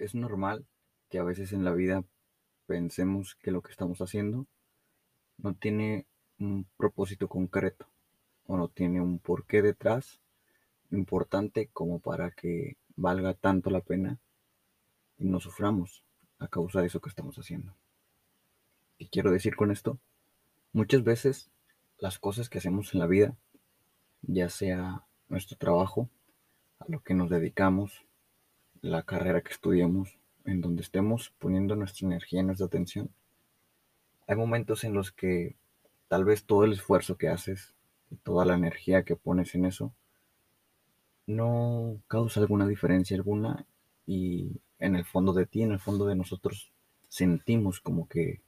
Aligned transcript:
es 0.00 0.14
normal 0.14 0.66
que 1.08 1.18
a 1.18 1.24
veces 1.24 1.52
en 1.52 1.64
la 1.64 1.72
vida 1.72 2.04
pensemos 2.66 3.34
que 3.34 3.50
lo 3.50 3.62
que 3.62 3.70
estamos 3.70 4.00
haciendo 4.00 4.46
no 5.38 5.54
tiene 5.54 6.06
un 6.38 6.66
propósito 6.76 7.28
concreto 7.28 7.86
o 8.46 8.56
no 8.56 8.68
tiene 8.68 9.00
un 9.00 9.18
porqué 9.18 9.62
detrás 9.62 10.20
importante 10.90 11.68
como 11.72 12.00
para 12.00 12.30
que 12.30 12.76
valga 12.96 13.34
tanto 13.34 13.70
la 13.70 13.80
pena 13.80 14.18
y 15.18 15.26
no 15.26 15.40
suframos 15.40 16.02
a 16.38 16.48
causa 16.48 16.80
de 16.80 16.86
eso 16.86 17.00
que 17.00 17.10
estamos 17.10 17.36
haciendo. 17.36 17.74
¿Qué 18.98 19.08
quiero 19.08 19.30
decir 19.30 19.56
con 19.56 19.70
esto? 19.70 19.98
Muchas 20.72 21.04
veces 21.04 21.50
las 21.98 22.18
cosas 22.18 22.48
que 22.48 22.58
hacemos 22.58 22.94
en 22.94 23.00
la 23.00 23.06
vida, 23.06 23.36
ya 24.22 24.48
sea 24.48 25.04
nuestro 25.28 25.56
trabajo, 25.58 26.08
a 26.78 26.86
lo 26.88 27.00
que 27.00 27.14
nos 27.14 27.28
dedicamos, 27.30 28.04
la 28.82 29.02
carrera 29.02 29.42
que 29.42 29.52
estudiamos, 29.52 30.18
en 30.44 30.60
donde 30.60 30.82
estemos 30.82 31.32
poniendo 31.38 31.76
nuestra 31.76 32.06
energía 32.06 32.42
nuestra 32.42 32.66
atención, 32.66 33.10
hay 34.26 34.36
momentos 34.36 34.84
en 34.84 34.94
los 34.94 35.12
que 35.12 35.56
tal 36.08 36.24
vez 36.24 36.44
todo 36.44 36.64
el 36.64 36.72
esfuerzo 36.72 37.16
que 37.16 37.28
haces 37.28 37.74
y 38.10 38.16
toda 38.16 38.44
la 38.44 38.54
energía 38.54 39.04
que 39.04 39.16
pones 39.16 39.54
en 39.54 39.66
eso 39.66 39.92
no 41.26 42.00
causa 42.08 42.40
alguna 42.40 42.66
diferencia 42.66 43.16
alguna 43.16 43.66
y 44.06 44.60
en 44.78 44.96
el 44.96 45.04
fondo 45.04 45.32
de 45.32 45.46
ti, 45.46 45.62
en 45.62 45.72
el 45.72 45.78
fondo 45.78 46.06
de 46.06 46.16
nosotros, 46.16 46.72
sentimos 47.08 47.80
como 47.80 48.08
que 48.08 48.40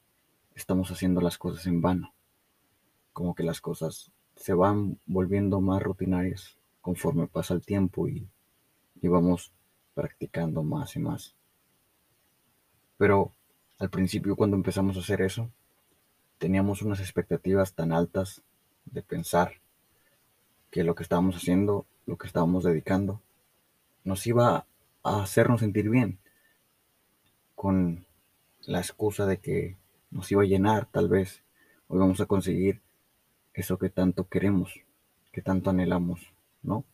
estamos 0.55 0.91
haciendo 0.91 1.20
las 1.20 1.38
cosas 1.38 1.66
en 1.66 1.80
vano, 1.80 2.12
como 3.12 3.34
que 3.34 3.42
las 3.42 3.60
cosas 3.60 4.10
se 4.34 4.55
van 4.55 4.98
volviendo 5.06 5.60
más 5.60 5.83
rutinarias 5.83 6.56
conforme 6.80 7.28
pasa 7.28 7.55
el 7.55 7.64
tiempo 7.64 8.08
y, 8.08 8.27
y 9.00 9.08
vamos 9.08 9.52
practicando 9.95 10.62
más 10.62 10.96
y 10.96 11.01
más. 11.01 11.34
Pero 12.96 13.33
al 13.78 13.91
principio 13.91 14.36
cuando 14.36 14.56
empezamos 14.56 14.97
a 14.97 15.00
hacer 15.00 15.22
eso, 15.22 15.50
teníamos 16.39 16.83
unas 16.83 17.00
expectativas 17.00 17.75
tan 17.75 17.92
altas 17.92 18.42
de 18.84 19.03
pensar 19.03 19.61
que 20.70 20.84
lo 20.84 20.94
que 20.94 21.03
estábamos 21.03 21.36
haciendo, 21.36 21.86
lo 22.06 22.16
que 22.16 22.27
estábamos 22.27 22.64
dedicando, 22.64 23.20
nos 24.05 24.27
iba 24.27 24.66
a 25.03 25.22
hacernos 25.22 25.61
sentir 25.61 25.89
bien, 25.89 26.19
con 27.55 28.05
la 28.66 28.78
excusa 28.78 29.27
de 29.27 29.38
que 29.38 29.77
nos 30.11 30.31
iba 30.33 30.42
a 30.42 30.47
llenar 30.47 30.86
tal 30.86 31.09
vez, 31.09 31.42
o 31.88 31.97
íbamos 31.97 32.20
a 32.20 32.27
conseguir 32.27 32.81
eso 33.55 33.78
que 33.78 33.91
tanto 33.91 34.28
queremos, 34.28 34.81
que 35.31 35.42
tanto 35.42 35.70
anhelamos, 35.70 36.33
¿no? 36.62 36.84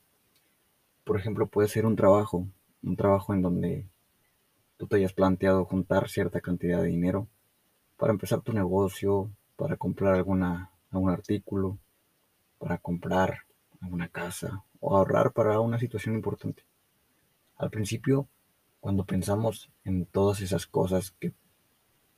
Por 1.05 1.19
ejemplo, 1.19 1.47
puede 1.47 1.69
ser 1.69 1.87
un 1.87 1.97
trabajo, 1.97 2.47
un 2.83 2.97
trabajo 2.97 3.35
en 3.35 3.43
donde 3.43 3.87
tú 4.77 4.87
te 4.87 4.97
hayas 4.97 5.13
planteado 5.13 5.65
juntar 5.65 6.09
cierta 6.09 6.41
cantidad 6.41 6.83
de 6.83 6.89
dinero 6.89 7.29
para 7.97 8.13
empezar 8.13 8.41
tu 8.41 8.53
negocio, 8.53 9.31
para 9.57 9.77
comprar 9.77 10.15
alguna, 10.15 10.71
algún 10.91 11.11
artículo, 11.11 11.79
para 12.59 12.79
comprar 12.79 13.41
alguna 13.81 14.09
casa 14.09 14.65
o 14.81 14.97
ahorrar 14.97 15.33
para 15.33 15.61
una 15.61 15.79
situación 15.79 16.15
importante. 16.15 16.65
Al 17.57 17.71
principio, 17.71 18.29
cuando 18.81 19.05
pensamos 19.05 19.71
en 19.85 20.07
todas 20.07 20.41
esas 20.41 20.67
cosas 20.67 21.11
que 21.19 21.33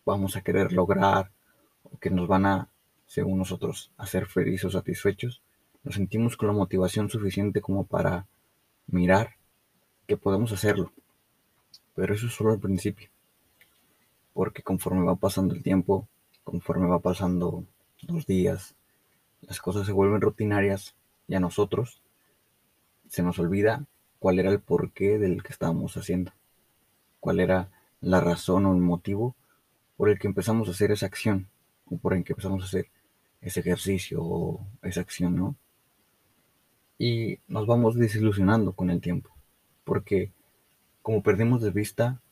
vamos 0.04 0.36
a 0.36 0.42
querer 0.42 0.72
lograr 0.72 1.30
o 1.82 1.98
que 1.98 2.10
nos 2.10 2.28
van 2.28 2.44
a, 2.44 2.68
según 3.06 3.38
nosotros, 3.38 3.90
hacer 3.96 4.26
felices 4.26 4.66
o 4.66 4.70
satisfechos, 4.70 5.42
nos 5.82 5.94
sentimos 5.94 6.36
con 6.36 6.48
la 6.48 6.54
motivación 6.54 7.08
suficiente 7.08 7.62
como 7.62 7.86
para 7.86 8.26
mirar 8.86 9.39
que 10.10 10.16
podemos 10.16 10.50
hacerlo. 10.50 10.90
Pero 11.94 12.14
eso 12.14 12.26
es 12.26 12.32
solo 12.32 12.50
al 12.50 12.58
principio. 12.58 13.08
Porque 14.34 14.60
conforme 14.60 15.06
va 15.06 15.14
pasando 15.14 15.54
el 15.54 15.62
tiempo, 15.62 16.08
conforme 16.42 16.88
va 16.88 16.98
pasando 16.98 17.64
los 18.08 18.26
días, 18.26 18.74
las 19.42 19.60
cosas 19.60 19.86
se 19.86 19.92
vuelven 19.92 20.20
rutinarias 20.20 20.96
y 21.28 21.36
a 21.36 21.40
nosotros 21.40 22.02
se 23.08 23.22
nos 23.22 23.38
olvida 23.38 23.86
cuál 24.18 24.40
era 24.40 24.50
el 24.50 24.58
porqué 24.58 25.16
del 25.16 25.44
que 25.44 25.52
estábamos 25.52 25.96
haciendo. 25.96 26.32
Cuál 27.20 27.38
era 27.38 27.70
la 28.00 28.20
razón 28.20 28.66
o 28.66 28.74
el 28.74 28.80
motivo 28.80 29.36
por 29.96 30.08
el 30.08 30.18
que 30.18 30.26
empezamos 30.26 30.66
a 30.66 30.72
hacer 30.72 30.90
esa 30.90 31.06
acción 31.06 31.46
o 31.86 31.98
por 31.98 32.14
el 32.14 32.24
que 32.24 32.32
empezamos 32.32 32.64
a 32.64 32.66
hacer 32.66 32.88
ese 33.42 33.60
ejercicio 33.60 34.18
o 34.24 34.66
esa 34.82 35.02
acción, 35.02 35.36
¿no? 35.36 35.54
Y 36.98 37.38
nos 37.46 37.68
vamos 37.68 37.94
desilusionando 37.94 38.72
con 38.72 38.90
el 38.90 39.00
tiempo, 39.00 39.30
porque 39.90 40.30
como 41.02 41.20
perdimos 41.20 41.62
de 41.62 41.72
vista 41.72 42.22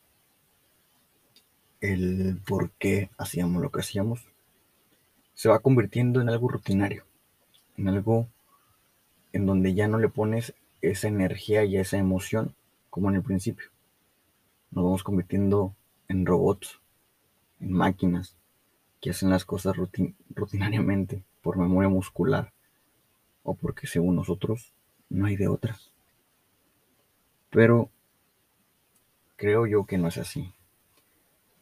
el 1.80 2.41
por 2.46 2.70
qué 2.78 3.10
hacíamos 3.19 3.60
lo 3.60 3.72
que 3.72 3.80
hacíamos, 3.80 4.24
se 5.34 5.48
va 5.48 5.58
convirtiendo 5.58 6.20
en 6.20 6.28
algo 6.28 6.48
rutinario, 6.48 7.04
en 7.76 7.88
algo 7.88 8.28
en 9.32 9.44
donde 9.44 9.74
ya 9.74 9.88
no 9.88 9.98
le 9.98 10.08
pones 10.08 10.54
esa 10.82 11.08
energía 11.08 11.64
y 11.64 11.78
esa 11.78 11.98
emoción 11.98 12.54
como 12.91 13.10
en 13.10 13.16
el 13.16 13.24
principio. 13.24 13.70
Nos 14.70 14.84
vamos 14.84 15.02
convirtiendo 15.02 15.75
en 16.06 16.26
robots, 16.26 16.78
en 17.58 17.72
máquinas 17.72 18.36
que 19.00 19.10
hacen 19.10 19.30
las 19.30 19.44
cosas 19.44 19.75
rutinariamente 20.30 21.25
por 21.42 21.56
memoria 21.56 21.88
muscular 21.88 22.52
o 23.42 23.54
porque 23.54 23.88
según 23.88 24.14
nosotros 24.14 24.72
no 25.08 25.26
hay 25.26 25.34
de 25.34 25.48
otra. 25.48 25.76
Pero 27.50 27.91
creo 29.36 29.66
yo 29.66 29.86
que 29.86 29.98
no 29.98 30.09
es 30.09 30.19
así. 30.19 30.53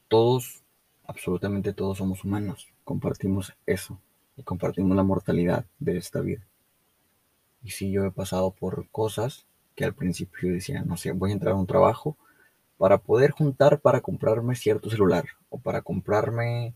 Todos, 0.08 0.62
absolutamente 1.04 1.72
todos 1.72 1.98
somos 1.98 2.24
humanos, 2.24 2.68
compartimos 2.84 3.54
eso 3.66 4.00
y 4.36 4.42
compartimos 4.42 4.96
la 4.96 5.02
mortalidad 5.02 5.66
de 5.78 5.96
esta 5.96 6.20
vida. 6.20 6.46
Y 7.62 7.70
si 7.70 7.90
yo 7.90 8.04
he 8.04 8.10
pasado 8.10 8.50
por 8.52 8.88
cosas 8.90 9.46
que 9.74 9.84
al 9.84 9.94
principio 9.94 10.52
decía, 10.52 10.82
no 10.82 10.96
sé, 10.96 11.12
voy 11.12 11.30
a 11.30 11.34
entrar 11.34 11.52
a 11.52 11.58
un 11.58 11.66
trabajo 11.66 12.16
para 12.78 12.98
poder 12.98 13.30
juntar 13.30 13.80
para 13.80 14.00
comprarme 14.00 14.54
cierto 14.54 14.90
celular 14.90 15.24
o 15.50 15.58
para 15.58 15.82
comprarme 15.82 16.74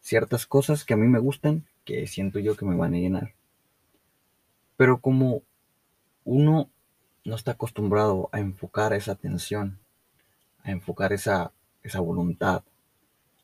ciertas 0.00 0.46
cosas 0.46 0.84
que 0.84 0.94
a 0.94 0.96
mí 0.96 1.06
me 1.06 1.18
gustan, 1.18 1.64
que 1.84 2.06
siento 2.06 2.38
yo 2.38 2.56
que 2.56 2.64
me 2.64 2.76
van 2.76 2.94
a 2.94 2.98
llenar. 2.98 3.34
Pero 4.76 5.00
como 5.00 5.42
uno 6.24 6.68
no 7.26 7.34
está 7.34 7.52
acostumbrado 7.52 8.28
a 8.30 8.38
enfocar 8.38 8.92
esa 8.92 9.12
atención, 9.12 9.80
a 10.62 10.70
enfocar 10.70 11.12
esa, 11.12 11.52
esa 11.82 11.98
voluntad, 11.98 12.62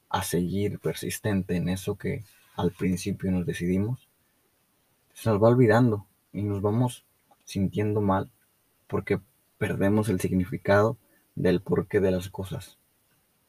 a 0.09 0.23
seguir 0.23 0.79
persistente 0.79 1.57
en 1.57 1.69
eso 1.69 1.97
que 1.97 2.23
al 2.55 2.71
principio 2.71 3.33
nos 3.33 3.45
decidimos, 3.45 4.09
se 5.15 5.29
nos 5.31 5.43
va 5.43 5.49
olvidando 5.49 6.07
y 6.33 6.43
nos 6.43 6.63
vamos 6.63 7.05
sintiendo 7.45 8.01
mal 8.01 8.31
porque 8.87 9.21
perdemos 9.59 10.09
el 10.09 10.21
significado 10.21 10.97
del 11.35 11.61
porqué 11.61 11.99
de 11.99 12.13
las 12.13 12.29
cosas. 12.29 12.79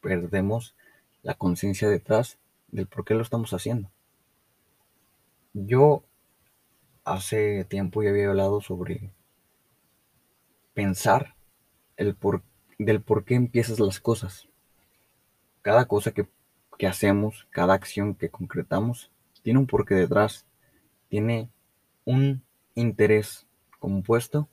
Perdemos 0.02 0.74
la 1.22 1.36
conciencia 1.36 1.90
detrás 1.90 2.40
del 2.70 2.88
por 2.88 3.06
qué 3.06 3.14
lo 3.14 3.22
estamos 3.22 3.54
haciendo. 3.54 3.92
Yo 5.54 6.04
hace 7.04 7.66
tiempo 7.66 8.02
ya 8.02 8.10
había 8.10 8.30
hablado 8.30 8.62
sobre 8.62 9.12
pensar 10.74 11.36
el 11.98 12.16
por, 12.16 12.44
del 12.80 13.02
por 13.02 13.24
qué 13.26 13.36
empiezas 13.36 13.80
las 13.80 14.00
cosas. 14.00 14.48
Cada 15.62 15.86
cosa 15.86 16.12
que, 16.12 16.28
que 16.78 16.88
hacemos, 16.88 17.48
cada 17.52 17.74
acción 17.74 18.16
que 18.16 18.30
concretamos, 18.30 19.12
tiene 19.42 19.60
un 19.60 19.68
porqué 19.68 19.96
detrás, 19.96 20.46
tiene 21.10 21.50
un 22.06 22.44
interés 22.76 23.46
compuesto 23.80 24.50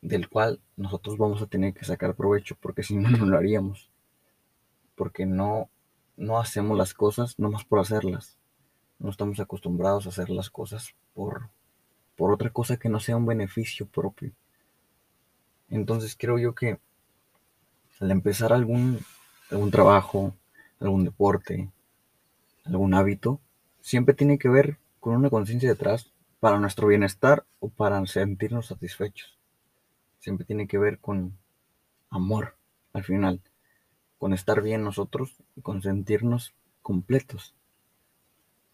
del 0.00 0.28
cual 0.28 0.60
nosotros 0.76 1.16
vamos 1.16 1.40
a 1.40 1.46
tener 1.46 1.72
que 1.72 1.84
sacar 1.84 2.14
provecho, 2.14 2.56
porque 2.60 2.82
si 2.82 2.96
no, 2.96 3.10
no 3.10 3.24
lo 3.26 3.38
haríamos. 3.38 3.90
Porque 4.94 5.26
no, 5.26 5.70
no 6.16 6.38
hacemos 6.38 6.76
las 6.76 6.94
cosas 6.94 7.38
nomás 7.38 7.64
por 7.64 7.80
hacerlas. 7.80 8.38
No 8.98 9.10
estamos 9.10 9.40
acostumbrados 9.40 10.06
a 10.06 10.10
hacer 10.10 10.30
las 10.30 10.50
cosas 10.50 10.94
por, 11.14 11.48
por 12.16 12.32
otra 12.32 12.50
cosa 12.50 12.76
que 12.76 12.88
no 12.88 13.00
sea 13.00 13.16
un 13.16 13.26
beneficio 13.26 13.86
propio. 13.86 14.32
Entonces 15.68 16.16
creo 16.18 16.38
yo 16.38 16.54
que 16.54 16.78
al 18.00 18.10
empezar 18.10 18.52
algún, 18.52 19.00
algún 19.50 19.70
trabajo, 19.70 20.34
algún 20.80 21.04
deporte, 21.04 21.70
algún 22.64 22.94
hábito, 22.94 23.40
siempre 23.80 24.14
tiene 24.14 24.38
que 24.38 24.48
ver 24.48 24.78
con 25.00 25.14
una 25.14 25.30
conciencia 25.30 25.68
detrás 25.68 26.12
para 26.40 26.58
nuestro 26.58 26.88
bienestar 26.88 27.44
o 27.60 27.68
para 27.68 28.04
sentirnos 28.06 28.66
satisfechos 28.66 29.38
siempre 30.24 30.46
tiene 30.46 30.66
que 30.66 30.78
ver 30.78 30.98
con 31.00 31.38
amor 32.08 32.56
al 32.94 33.04
final, 33.04 33.42
con 34.16 34.32
estar 34.32 34.62
bien 34.62 34.82
nosotros 34.82 35.36
y 35.54 35.60
con 35.60 35.82
sentirnos 35.82 36.54
completos. 36.80 37.54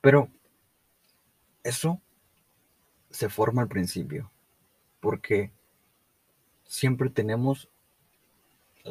Pero 0.01 0.31
eso 1.65 2.01
se 3.11 3.29
forma 3.29 3.63
al 3.63 3.69
principio, 3.69 4.31
porque 5.01 5.51
siempre 6.71 7.11
tenemos 7.11 7.69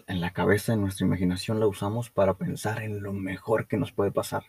en 0.07 0.19
la 0.19 0.33
cabeza, 0.33 0.73
en 0.73 0.81
nuestra 0.81 1.07
imaginación, 1.07 1.61
la 1.61 1.67
usamos 1.67 2.09
para 2.09 2.33
pensar 2.33 2.83
en 2.83 3.01
lo 3.01 3.13
mejor 3.13 3.67
que 3.67 3.77
nos 3.77 3.93
puede 3.93 4.11
pasar, 4.11 4.43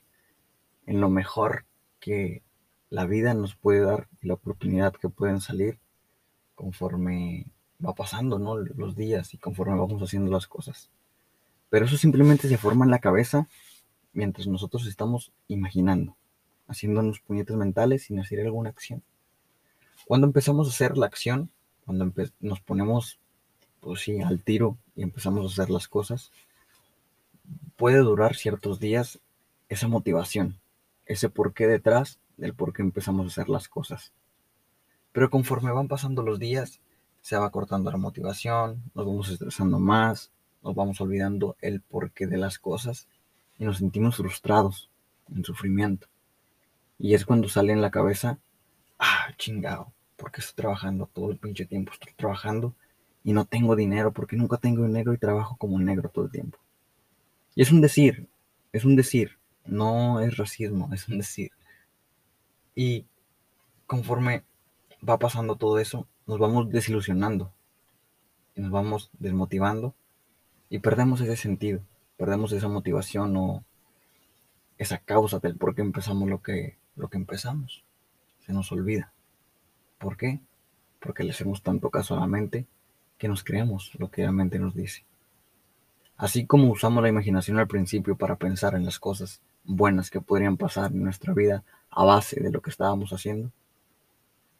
en 0.84 1.00
lo 1.00 1.08
mejor 1.08 1.64
que 2.00 2.42
la 2.90 3.06
vida 3.06 3.32
nos 3.34 3.54
puede 3.54 3.82
dar 3.82 4.08
y 4.20 4.26
la 4.26 4.34
oportunidad 4.34 4.92
que 4.94 5.08
pueden 5.08 5.40
salir 5.40 5.78
conforme 6.56 7.46
va 7.84 7.94
pasando, 7.94 8.40
¿no? 8.40 8.56
Los 8.56 8.96
días 8.96 9.32
y 9.32 9.38
conforme 9.38 9.78
vamos 9.78 10.02
haciendo 10.02 10.32
las 10.32 10.48
cosas. 10.48 10.90
Pero 11.70 11.86
eso 11.86 11.96
simplemente 11.96 12.48
se 12.48 12.58
forma 12.58 12.84
en 12.84 12.90
la 12.90 12.98
cabeza 12.98 13.46
mientras 14.12 14.48
nosotros 14.48 14.88
estamos 14.88 15.32
imaginando, 15.46 16.16
haciéndonos 16.66 17.20
puñetes 17.20 17.54
mentales 17.54 18.02
sin 18.02 18.18
hacer 18.18 18.40
alguna 18.40 18.70
acción. 18.70 19.04
Cuando 20.04 20.26
empezamos 20.26 20.66
a 20.66 20.70
hacer 20.70 20.98
la 20.98 21.06
acción, 21.06 21.52
cuando 21.84 22.12
nos 22.40 22.60
ponemos, 22.60 23.18
pues 23.80 24.00
sí, 24.00 24.20
al 24.20 24.42
tiro 24.42 24.76
y 24.94 25.02
empezamos 25.02 25.44
a 25.44 25.62
hacer 25.62 25.70
las 25.70 25.88
cosas, 25.88 26.30
puede 27.76 27.98
durar 27.98 28.36
ciertos 28.36 28.78
días 28.78 29.20
esa 29.68 29.88
motivación, 29.88 30.58
ese 31.06 31.28
porqué 31.28 31.66
detrás 31.66 32.18
del 32.36 32.54
por 32.54 32.72
qué 32.72 32.82
empezamos 32.82 33.24
a 33.24 33.28
hacer 33.28 33.48
las 33.48 33.68
cosas. 33.68 34.12
Pero 35.12 35.30
conforme 35.30 35.72
van 35.72 35.88
pasando 35.88 36.22
los 36.22 36.38
días, 36.38 36.80
se 37.20 37.36
va 37.36 37.50
cortando 37.50 37.90
la 37.90 37.96
motivación, 37.96 38.82
nos 38.94 39.06
vamos 39.06 39.28
estresando 39.28 39.78
más, 39.78 40.30
nos 40.62 40.74
vamos 40.74 41.00
olvidando 41.00 41.56
el 41.60 41.80
porqué 41.80 42.26
de 42.26 42.36
las 42.38 42.58
cosas 42.58 43.08
y 43.58 43.64
nos 43.64 43.78
sentimos 43.78 44.16
frustrados, 44.16 44.90
en 45.34 45.44
sufrimiento. 45.44 46.08
Y 46.98 47.14
es 47.14 47.24
cuando 47.24 47.48
sale 47.48 47.72
en 47.72 47.82
la 47.82 47.90
cabeza, 47.90 48.38
ah, 48.98 49.28
chingado, 49.36 49.92
porque 50.20 50.40
estoy 50.40 50.54
trabajando 50.54 51.06
todo 51.06 51.30
el 51.30 51.38
pinche 51.38 51.64
tiempo, 51.64 51.92
estoy 51.92 52.12
trabajando 52.12 52.74
y 53.24 53.32
no 53.32 53.46
tengo 53.46 53.74
dinero, 53.74 54.12
porque 54.12 54.36
nunca 54.36 54.58
tengo 54.58 54.84
dinero 54.84 55.14
y 55.14 55.18
trabajo 55.18 55.56
como 55.56 55.78
negro 55.78 56.10
todo 56.10 56.26
el 56.26 56.30
tiempo. 56.30 56.58
Y 57.54 57.62
es 57.62 57.72
un 57.72 57.80
decir, 57.80 58.28
es 58.72 58.84
un 58.84 58.96
decir, 58.96 59.38
no 59.64 60.20
es 60.20 60.36
racismo, 60.36 60.90
es 60.92 61.08
un 61.08 61.18
decir. 61.18 61.50
Y 62.74 63.06
conforme 63.86 64.44
va 65.06 65.18
pasando 65.18 65.56
todo 65.56 65.78
eso, 65.78 66.06
nos 66.26 66.38
vamos 66.38 66.70
desilusionando 66.70 67.52
y 68.54 68.60
nos 68.60 68.70
vamos 68.70 69.10
desmotivando 69.18 69.94
y 70.68 70.78
perdemos 70.80 71.20
ese 71.22 71.36
sentido, 71.36 71.80
perdemos 72.16 72.52
esa 72.52 72.68
motivación 72.68 73.36
o 73.36 73.64
esa 74.78 74.98
causa 74.98 75.38
del 75.38 75.56
por 75.56 75.74
qué 75.74 75.82
empezamos 75.82 76.28
lo 76.28 76.42
que, 76.42 76.76
lo 76.96 77.08
que 77.08 77.16
empezamos. 77.16 77.84
Se 78.46 78.52
nos 78.52 78.70
olvida. 78.70 79.12
¿Por 80.00 80.16
qué? 80.16 80.40
Porque 80.98 81.24
le 81.24 81.30
hacemos 81.30 81.62
tanto 81.62 81.90
caso 81.90 82.16
a 82.16 82.20
la 82.20 82.26
mente 82.26 82.66
que 83.18 83.28
nos 83.28 83.44
creemos 83.44 83.92
lo 83.98 84.10
que 84.10 84.24
la 84.24 84.32
mente 84.32 84.58
nos 84.58 84.74
dice. 84.74 85.04
Así 86.16 86.46
como 86.46 86.70
usamos 86.70 87.02
la 87.02 87.10
imaginación 87.10 87.58
al 87.58 87.68
principio 87.68 88.16
para 88.16 88.36
pensar 88.36 88.74
en 88.74 88.86
las 88.86 88.98
cosas 88.98 89.42
buenas 89.64 90.10
que 90.10 90.22
podrían 90.22 90.56
pasar 90.56 90.90
en 90.90 91.04
nuestra 91.04 91.34
vida 91.34 91.64
a 91.90 92.04
base 92.04 92.40
de 92.40 92.50
lo 92.50 92.62
que 92.62 92.70
estábamos 92.70 93.12
haciendo, 93.12 93.52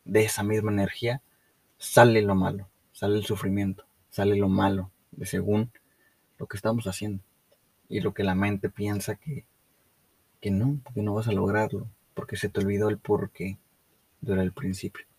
de 0.05 0.25
esa 0.25 0.43
misma 0.43 0.73
energía 0.73 1.23
sale 1.79 2.21
lo 2.21 2.35
malo, 2.35 2.69
sale 2.93 3.17
el 3.17 3.25
sufrimiento, 3.25 3.87
sale 4.11 4.37
lo 4.37 4.51
malo 4.51 4.91
de 5.11 5.25
según 5.25 5.71
lo 6.39 6.47
que 6.49 6.59
estamos 6.59 6.87
haciendo 6.87 7.23
y 7.89 8.01
lo 8.01 8.13
que 8.13 8.25
la 8.25 8.35
mente 8.35 8.69
piensa 8.69 9.15
que, 9.15 9.47
que 10.39 10.51
no, 10.51 10.81
que 10.95 11.01
no 11.01 11.15
vas 11.15 11.29
a 11.29 11.33
lograrlo, 11.33 11.87
porque 12.13 12.37
se 12.37 12.51
te 12.51 12.61
olvidó 12.61 12.91
el 12.91 12.99
porqué 12.99 13.59
durante 14.21 14.45
el 14.45 14.53
principio. 14.53 15.10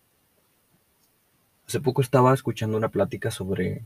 Hace 1.66 1.80
poco 1.80 2.02
estaba 2.02 2.34
escuchando 2.34 2.76
una 2.76 2.90
plática 2.90 3.30
sobre 3.30 3.84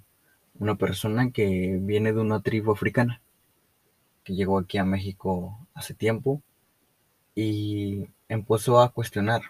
una 0.59 0.77
persona 0.77 1.31
que 1.31 1.79
viene 1.81 2.13
de 2.13 2.21
una 2.21 2.41
tribu 2.41 2.73
africana, 2.73 3.21
que 4.25 4.35
llegó 4.35 4.59
aquí 4.59 4.79
a 4.79 4.85
México 4.85 5.59
hace 5.75 5.95
tiempo 5.95 6.43
y 7.35 8.09
empezó 8.29 8.81
a 8.81 8.93
cuestionar 8.93 9.43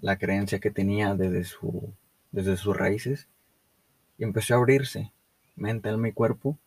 la 0.00 0.18
creencia 0.18 0.58
que 0.58 0.70
tenía 0.70 1.14
desde, 1.14 1.44
su, 1.44 1.92
desde 2.32 2.56
sus 2.56 2.76
raíces 2.76 3.28
y 4.18 4.24
empezó 4.24 4.54
a 4.54 4.58
abrirse 4.58 5.12
mente, 5.56 5.88
alma 5.88 6.08
y 6.08 6.12
cuerpo 6.12 6.58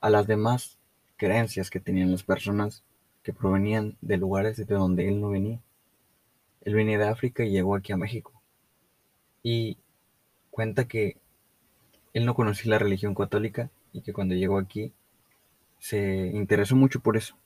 a 0.00 0.10
las 0.10 0.26
demás 0.26 0.78
creencias 1.16 1.70
que 1.70 1.80
tenían 1.80 2.10
las 2.10 2.24
personas 2.24 2.82
que 3.22 3.32
provenían 3.32 3.96
de 4.00 4.16
lugares 4.16 4.56
de 4.56 4.64
donde 4.64 5.06
él 5.06 5.20
no 5.20 5.30
venía. 5.30 5.60
Él 6.62 6.74
venía 6.74 6.98
de 6.98 7.08
África 7.08 7.44
y 7.44 7.50
llegó 7.50 7.76
aquí 7.76 7.92
a 7.92 7.96
México. 7.96 8.32
Y 9.42 9.76
cuenta 10.52 10.86
que 10.86 11.16
él 12.12 12.26
no 12.26 12.34
conocía 12.34 12.70
la 12.70 12.78
religión 12.78 13.14
católica 13.14 13.70
y 13.92 14.02
que 14.02 14.12
cuando 14.12 14.34
llegó 14.34 14.58
aquí 14.58 14.92
se 15.80 16.26
interesó 16.28 16.76
mucho 16.76 17.00
por 17.00 17.16
eso. 17.16 17.36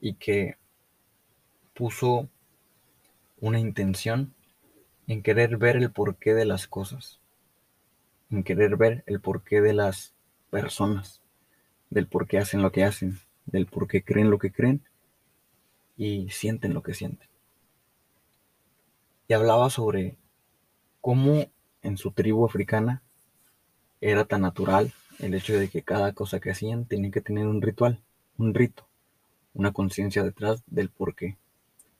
Y 0.00 0.14
que 0.14 0.56
puso 1.74 2.28
una 3.40 3.60
intención 3.60 4.34
en 5.06 5.22
querer 5.22 5.58
ver 5.58 5.76
el 5.76 5.92
porqué 5.92 6.34
de 6.34 6.46
las 6.46 6.66
cosas, 6.66 7.20
en 8.30 8.42
querer 8.42 8.76
ver 8.76 9.04
el 9.06 9.20
porqué 9.20 9.60
de 9.60 9.74
las 9.74 10.14
personas, 10.50 11.20
del 11.90 12.06
por 12.06 12.26
qué 12.26 12.38
hacen 12.38 12.62
lo 12.62 12.72
que 12.72 12.84
hacen, 12.84 13.20
del 13.44 13.66
por 13.66 13.86
qué 13.86 14.02
creen 14.02 14.30
lo 14.30 14.38
que 14.38 14.50
creen 14.50 14.82
y 15.96 16.30
sienten 16.30 16.72
lo 16.72 16.82
que 16.82 16.94
sienten. 16.94 17.28
Y 19.28 19.34
hablaba 19.34 19.68
sobre 19.70 20.16
cómo 21.00 21.46
en 21.82 21.96
su 21.96 22.12
tribu 22.12 22.44
africana 22.44 23.02
era 24.00 24.24
tan 24.24 24.42
natural 24.42 24.92
el 25.18 25.34
hecho 25.34 25.58
de 25.58 25.68
que 25.68 25.82
cada 25.82 26.12
cosa 26.12 26.40
que 26.40 26.50
hacían 26.50 26.86
tenía 26.86 27.10
que 27.10 27.20
tener 27.20 27.46
un 27.46 27.62
ritual, 27.62 28.00
un 28.38 28.54
rito, 28.54 28.86
una 29.54 29.72
conciencia 29.72 30.22
detrás 30.22 30.62
del 30.66 30.88
por 30.88 31.14
qué, 31.14 31.36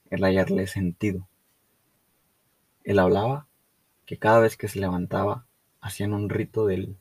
el 0.09 0.23
hallarle 0.23 0.67
sentido. 0.67 1.27
Él 2.83 2.99
hablaba 2.99 3.47
que 4.05 4.17
cada 4.17 4.39
vez 4.39 4.57
que 4.57 4.67
se 4.67 4.79
levantaba 4.79 5.45
hacían 5.79 6.13
un 6.13 6.29
rito 6.29 6.65
del 6.65 6.97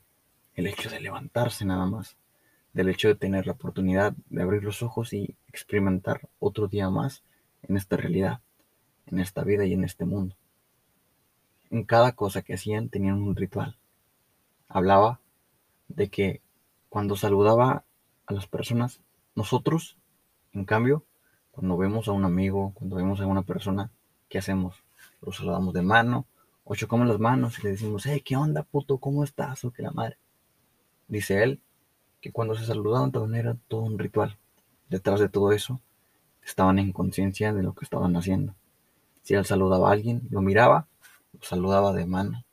el 0.55 0.67
hecho 0.67 0.91
de 0.91 1.01
levantarse 1.01 1.65
nada 1.65 1.87
más, 1.87 2.17
del 2.73 2.89
hecho 2.89 3.09
de 3.09 3.15
tener 3.15 3.47
la 3.47 3.55
oportunidad 3.55 4.15
de 4.29 4.43
abrir 4.43 4.63
los 4.63 4.83
ojos 4.83 5.13
y 5.13 5.35
experimentar 5.49 6.29
otro 6.39 6.69
día 6.69 6.91
más 6.91 7.23
en 7.63 7.77
esta 7.77 7.97
realidad, 7.97 8.41
en 9.07 9.19
esta 9.19 9.45
vida 9.45 9.65
y 9.65 9.73
en 9.73 9.85
este 9.85 10.05
mundo. 10.05 10.37
En 11.73 11.85
cada 11.85 12.13
cosa 12.13 12.43
que 12.43 12.53
hacían 12.53 12.91
tenían 12.91 13.23
un 13.23 13.35
ritual. 13.35 13.79
Hablaba 14.69 15.21
de 15.89 16.11
que 16.11 16.43
cuando 16.91 17.17
saludaba 17.17 17.87
a 18.27 18.35
las 18.35 18.47
personas, 18.47 19.01
nosotros, 19.35 19.97
en 20.53 20.67
cambio, 20.67 21.03
cuando 21.51 21.79
vemos 21.79 22.09
a 22.09 22.13
un 22.13 22.27
amigo, 22.27 22.73
cuando 22.75 22.97
vemos 22.97 23.23
a 23.23 23.27
una 23.27 23.41
persona, 23.41 23.91
¿qué 24.29 24.37
hacemos? 24.37 24.85
Lo 25.23 25.33
saludamos 25.33 25.73
de 25.73 25.81
mano 25.81 26.27
o 26.65 26.75
chocamos 26.75 27.09
las 27.09 27.19
manos 27.19 27.59
y 27.59 27.63
le 27.63 27.71
decimos, 27.71 28.05
hey, 28.05 28.21
¿qué 28.23 28.37
onda, 28.37 28.65
puto? 28.65 28.99
¿Cómo 28.99 29.25
estás? 29.25 29.65
O 29.65 29.71
que 29.71 29.81
la 29.81 29.93
madre. 29.93 30.19
Dice 31.09 31.43
él 31.43 31.63
que 32.21 32.33
cuando 32.33 32.55
se 32.55 32.67
saludaban 32.67 33.13
también 33.13 33.47
era 33.47 33.57
todo 33.69 33.81
un 33.81 33.99
ritual. 33.99 34.37
Detrás 34.91 35.21
de 35.21 35.31
todo 35.31 35.53
eso, 35.53 35.81
estaban 36.45 36.79
en 36.79 36.93
conciencia 36.93 37.55
de 37.55 37.63
lo 37.63 37.75
que 37.75 37.87
estaban 37.87 38.15
haciendo. 38.15 38.55
Si 39.23 39.33
él 39.33 39.47
saludaba 39.47 39.89
a 39.89 39.93
alguien, 39.93 40.29
lo 40.29 40.43
miraba, 40.43 40.87
saludaba 41.41 41.93
de 41.93 42.07
mano, 42.07 42.45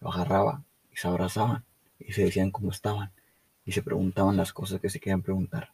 lo 0.00 0.12
agarraba 0.12 0.62
y 0.92 0.96
se 0.96 1.08
abrazaban 1.08 1.64
y 1.98 2.12
se 2.12 2.24
decían 2.24 2.50
cómo 2.50 2.70
estaban 2.70 3.12
y 3.64 3.72
se 3.72 3.82
preguntaban 3.82 4.36
las 4.36 4.52
cosas 4.52 4.80
que 4.80 4.90
se 4.90 5.00
querían 5.00 5.22
preguntar. 5.22 5.72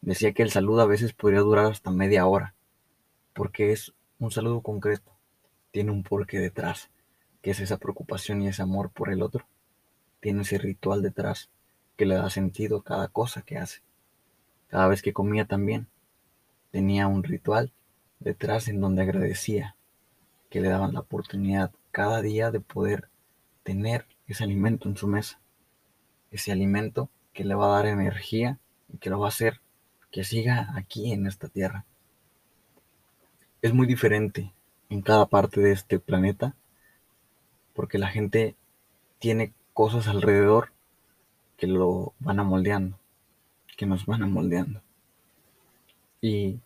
Decía 0.00 0.32
que 0.32 0.42
el 0.42 0.50
saludo 0.50 0.82
a 0.82 0.86
veces 0.86 1.12
podría 1.12 1.40
durar 1.40 1.66
hasta 1.66 1.90
media 1.90 2.26
hora, 2.26 2.54
porque 3.32 3.72
es 3.72 3.94
un 4.18 4.30
saludo 4.30 4.60
concreto, 4.60 5.12
tiene 5.70 5.92
un 5.92 6.02
porqué 6.02 6.38
detrás, 6.38 6.90
que 7.40 7.52
es 7.52 7.60
esa 7.60 7.78
preocupación 7.78 8.42
y 8.42 8.48
ese 8.48 8.62
amor 8.62 8.90
por 8.90 9.10
el 9.10 9.22
otro. 9.22 9.46
Tiene 10.20 10.42
ese 10.42 10.58
ritual 10.58 11.02
detrás 11.02 11.50
que 11.96 12.06
le 12.06 12.16
da 12.16 12.28
sentido 12.30 12.78
a 12.78 12.84
cada 12.84 13.08
cosa 13.08 13.42
que 13.42 13.58
hace. 13.58 13.80
Cada 14.68 14.88
vez 14.88 15.02
que 15.02 15.12
comía 15.12 15.44
también, 15.44 15.86
tenía 16.70 17.06
un 17.06 17.22
ritual 17.22 17.72
detrás 18.18 18.68
en 18.68 18.80
donde 18.80 19.02
agradecía 19.02 19.76
que 20.54 20.60
le 20.60 20.68
daban 20.68 20.94
la 20.94 21.00
oportunidad 21.00 21.72
cada 21.90 22.22
día 22.22 22.52
de 22.52 22.60
poder 22.60 23.08
tener 23.64 24.06
ese 24.28 24.44
alimento 24.44 24.88
en 24.88 24.96
su 24.96 25.08
mesa. 25.08 25.40
Ese 26.30 26.52
alimento 26.52 27.10
que 27.32 27.42
le 27.42 27.56
va 27.56 27.66
a 27.66 27.76
dar 27.78 27.86
energía 27.86 28.60
y 28.88 28.98
que 28.98 29.10
lo 29.10 29.18
va 29.18 29.26
a 29.26 29.28
hacer 29.30 29.60
que 30.12 30.22
siga 30.22 30.72
aquí 30.76 31.12
en 31.12 31.26
esta 31.26 31.48
tierra. 31.48 31.84
Es 33.62 33.74
muy 33.74 33.88
diferente 33.88 34.52
en 34.90 35.02
cada 35.02 35.26
parte 35.26 35.60
de 35.60 35.72
este 35.72 35.98
planeta, 35.98 36.54
porque 37.74 37.98
la 37.98 38.06
gente 38.06 38.54
tiene 39.18 39.52
cosas 39.72 40.06
alrededor 40.06 40.70
que 41.56 41.66
lo 41.66 42.14
van 42.20 42.38
amoldeando, 42.38 42.96
que 43.76 43.86
nos 43.86 44.06
van 44.06 44.22
amoldeando. 44.22 44.82
Y 46.20 46.60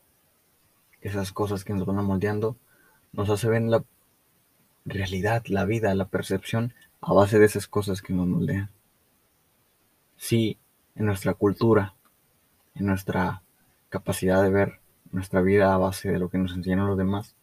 esas 1.01 1.33
cosas 1.33 1.65
que 1.65 1.73
nos 1.73 1.87
van 1.87 1.99
amoldeando 1.99 2.59
nos 3.13 3.31
hace 3.31 3.49
ver 3.49 3.63
la 3.63 3.85
realidad, 4.85 5.45
la 5.47 5.65
vida, 5.65 5.95
la 5.95 6.09
percepción 6.09 6.75
a 7.01 7.13
base 7.13 7.39
de 7.39 7.47
esas 7.47 7.69
cosas 7.69 8.03
que 8.03 8.13
nos 8.13 8.27
moldean. 8.27 8.71
si 10.17 10.59
en 10.97 11.07
nuestra 11.07 11.35
cultura, 11.35 11.95
en 12.75 12.87
nuestra 12.87 13.43
capacidad 13.89 14.43
de 14.43 14.51
ver 14.51 14.81
nuestra 15.13 15.41
vida 15.43 15.73
a 15.73 15.79
base 15.79 16.11
de 16.11 16.19
lo 16.19 16.29
que 16.29 16.39
nos 16.39 16.55
enseñan 16.55 16.87
los 16.87 16.99
demás, 16.99 17.37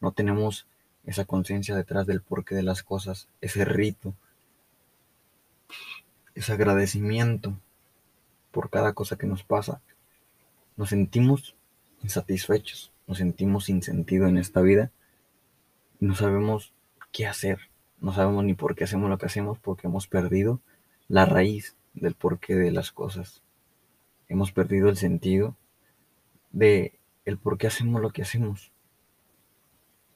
no 0.00 0.12
tenemos 0.12 0.66
esa 1.04 1.26
conciencia 1.26 1.76
detrás 1.76 2.06
del 2.06 2.22
porqué 2.22 2.54
de 2.54 2.62
las 2.62 2.82
cosas, 2.82 3.28
ese 3.42 3.64
rito, 3.66 4.14
ese 6.34 6.52
agradecimiento 6.52 7.58
por 8.50 8.70
cada 8.70 8.94
cosa 8.94 9.16
que 9.16 9.26
nos 9.26 9.42
pasa. 9.44 9.82
Nos 10.76 10.88
sentimos 10.88 11.54
insatisfechos, 12.02 12.90
nos 13.06 13.18
sentimos 13.18 13.66
sin 13.66 13.82
sentido 13.82 14.26
en 14.26 14.38
esta 14.38 14.62
vida 14.62 14.90
no 16.04 16.14
sabemos 16.14 16.72
qué 17.12 17.26
hacer, 17.26 17.58
no 18.00 18.12
sabemos 18.12 18.44
ni 18.44 18.54
por 18.54 18.74
qué 18.74 18.84
hacemos 18.84 19.08
lo 19.08 19.18
que 19.18 19.26
hacemos 19.26 19.58
porque 19.58 19.86
hemos 19.86 20.06
perdido 20.06 20.60
la 21.08 21.26
raíz 21.26 21.76
del 21.94 22.14
porqué 22.14 22.54
de 22.54 22.70
las 22.70 22.92
cosas. 22.92 23.42
Hemos 24.28 24.52
perdido 24.52 24.88
el 24.88 24.96
sentido 24.96 25.56
de 26.52 26.98
el 27.24 27.38
por 27.38 27.56
qué 27.58 27.66
hacemos 27.66 28.00
lo 28.02 28.10
que 28.10 28.22
hacemos. 28.22 28.72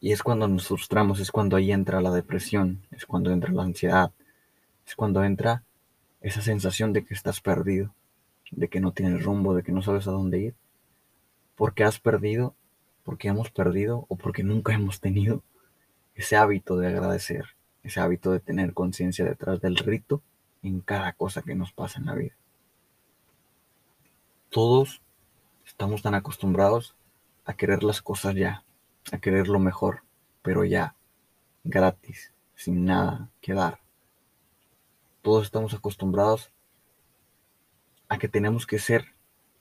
Y 0.00 0.12
es 0.12 0.22
cuando 0.22 0.46
nos 0.46 0.68
frustramos, 0.68 1.20
es 1.20 1.32
cuando 1.32 1.56
ahí 1.56 1.72
entra 1.72 2.00
la 2.00 2.12
depresión, 2.12 2.82
es 2.90 3.06
cuando 3.06 3.30
entra 3.32 3.52
la 3.52 3.62
ansiedad, 3.62 4.12
es 4.86 4.94
cuando 4.94 5.24
entra 5.24 5.64
esa 6.20 6.40
sensación 6.40 6.92
de 6.92 7.04
que 7.04 7.14
estás 7.14 7.40
perdido, 7.40 7.94
de 8.50 8.68
que 8.68 8.80
no 8.80 8.92
tienes 8.92 9.24
rumbo, 9.24 9.54
de 9.54 9.62
que 9.62 9.72
no 9.72 9.82
sabes 9.82 10.06
a 10.06 10.12
dónde 10.12 10.38
ir. 10.38 10.54
Porque 11.56 11.82
has 11.82 11.98
perdido, 11.98 12.54
porque 13.02 13.28
hemos 13.28 13.50
perdido 13.50 14.04
o 14.08 14.16
porque 14.16 14.42
nunca 14.44 14.72
hemos 14.72 15.00
tenido 15.00 15.42
ese 16.18 16.36
hábito 16.36 16.76
de 16.76 16.88
agradecer, 16.88 17.44
ese 17.84 18.00
hábito 18.00 18.32
de 18.32 18.40
tener 18.40 18.74
conciencia 18.74 19.24
detrás 19.24 19.60
del 19.60 19.76
rito 19.76 20.20
en 20.64 20.80
cada 20.80 21.12
cosa 21.12 21.42
que 21.42 21.54
nos 21.54 21.72
pasa 21.72 22.00
en 22.00 22.06
la 22.06 22.14
vida. 22.14 22.34
Todos 24.50 25.00
estamos 25.64 26.02
tan 26.02 26.16
acostumbrados 26.16 26.96
a 27.44 27.54
querer 27.54 27.84
las 27.84 28.02
cosas 28.02 28.34
ya, 28.34 28.64
a 29.12 29.18
querer 29.18 29.46
lo 29.46 29.60
mejor, 29.60 30.02
pero 30.42 30.64
ya, 30.64 30.96
gratis, 31.62 32.32
sin 32.56 32.84
nada 32.84 33.30
que 33.40 33.54
dar. 33.54 33.78
Todos 35.22 35.44
estamos 35.44 35.72
acostumbrados 35.72 36.50
a 38.08 38.18
que 38.18 38.26
tenemos 38.26 38.66
que 38.66 38.80
ser 38.80 39.14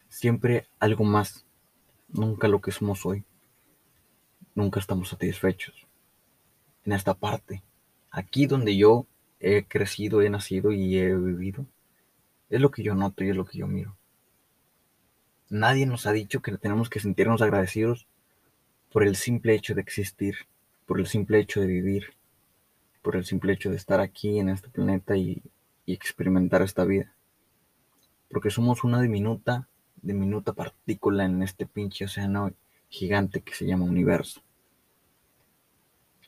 siempre 0.10 0.68
algo 0.80 1.04
más, 1.04 1.46
nunca 2.08 2.48
lo 2.48 2.62
que 2.62 2.72
somos 2.72 3.06
hoy. 3.06 3.24
Nunca 4.56 4.80
estamos 4.80 5.10
satisfechos. 5.10 5.87
En 6.88 6.94
esta 6.94 7.16
parte, 7.16 7.64
aquí 8.12 8.46
donde 8.46 8.78
yo 8.78 9.08
he 9.42 9.66
crecido, 9.66 10.22
he 10.22 10.30
nacido 10.30 10.72
y 10.72 10.98
he 10.98 11.14
vivido, 11.14 11.66
es 12.50 12.62
lo 12.62 12.72
que 12.72 12.82
yo 12.82 12.96
noto 12.96 13.26
y 13.26 13.30
es 13.30 13.36
lo 13.36 13.44
que 13.44 13.58
yo 13.58 13.68
miro. 13.68 13.98
Nadie 15.50 15.86
nos 15.86 16.08
ha 16.08 16.14
dicho 16.14 16.42
que 16.42 16.58
tenemos 16.58 16.90
que 16.90 17.02
sentirnos 17.02 17.42
agradecidos 17.42 18.08
por 18.94 19.04
el 19.04 19.18
simple 19.18 19.54
hecho 19.54 19.76
de 19.76 19.82
existir, 19.82 20.48
por 20.86 21.02
el 21.02 21.08
simple 21.08 21.40
hecho 21.40 21.60
de 21.60 21.68
vivir, 21.68 22.14
por 23.02 23.18
el 23.18 23.26
simple 23.26 23.52
hecho 23.52 23.70
de 23.70 23.76
estar 23.76 24.00
aquí 24.00 24.40
en 24.40 24.48
este 24.48 24.70
planeta 24.70 25.18
y, 25.18 25.42
experimentar 25.88 26.62
esta 26.62 26.86
vida. 26.86 27.14
Porque 28.30 28.50
somos 28.50 28.86
una 28.86 29.02
diminuta, 29.02 29.68
diminuta 30.02 30.54
partícula 30.54 31.26
en 31.26 31.44
este 31.44 31.66
pinche 31.66 32.06
océano 32.06 32.54
gigante 32.88 33.42
que 33.42 33.54
se 33.54 33.66
llama 33.66 33.84
universo. 33.84 34.42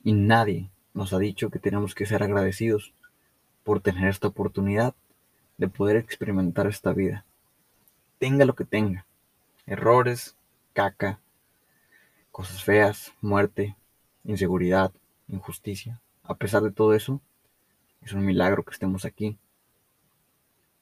Y 0.03 0.13
nadie 0.13 0.69
nos 0.93 1.13
ha 1.13 1.19
dicho 1.19 1.49
que 1.49 1.59
tenemos 1.59 1.95
que 1.95 2.05
ser 2.05 2.23
agradecidos 2.23 2.93
por 3.63 3.81
tener 3.81 4.07
esta 4.07 4.27
oportunidad 4.27 4.95
de 5.57 5.67
poder 5.67 5.97
experimentar 5.97 6.67
esta 6.67 6.93
vida. 6.93 7.25
Tenga 8.17 8.45
lo 8.45 8.55
que 8.55 8.65
tenga 8.65 9.05
errores, 9.65 10.35
caca, 10.73 11.19
cosas 12.31 12.63
feas, 12.63 13.13
muerte, 13.21 13.75
inseguridad, 14.23 14.91
injusticia. 15.27 16.01
A 16.23 16.35
pesar 16.35 16.63
de 16.63 16.71
todo 16.71 16.93
eso, 16.93 17.21
es 18.01 18.13
un 18.13 18.25
milagro 18.25 18.63
que 18.63 18.71
estemos 18.71 19.05
aquí. 19.05 19.37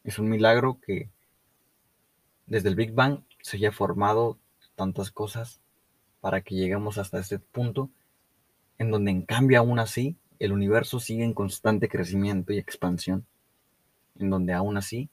Es 0.04 0.20
un 0.20 0.30
milagro 0.30 0.80
que 0.80 1.10
desde 2.46 2.70
el 2.70 2.76
Big 2.76 2.94
Bang 2.94 3.22
se 3.42 3.58
haya 3.58 3.72
formado 3.72 4.38
tantas 4.76 5.12
cosas 5.12 5.60
para 6.22 6.42
que 6.42 6.56
lleguemos 6.56 6.98
hasta 6.98 7.20
este 7.20 7.40
punto 7.40 7.90
en 8.78 8.92
donde 8.92 9.12
en 9.12 9.22
cambio 9.22 9.60
aún 9.60 9.80
así 9.80 10.16
el 10.40 10.52
universo 10.52 11.00
sigue 11.00 11.24
en 11.24 11.34
constante 11.34 11.90
crecimiento 11.90 12.54
y 12.54 12.58
expansión, 12.58 13.26
en 14.20 14.30
donde 14.30 14.54
aún 14.54 14.78
así 14.78 15.10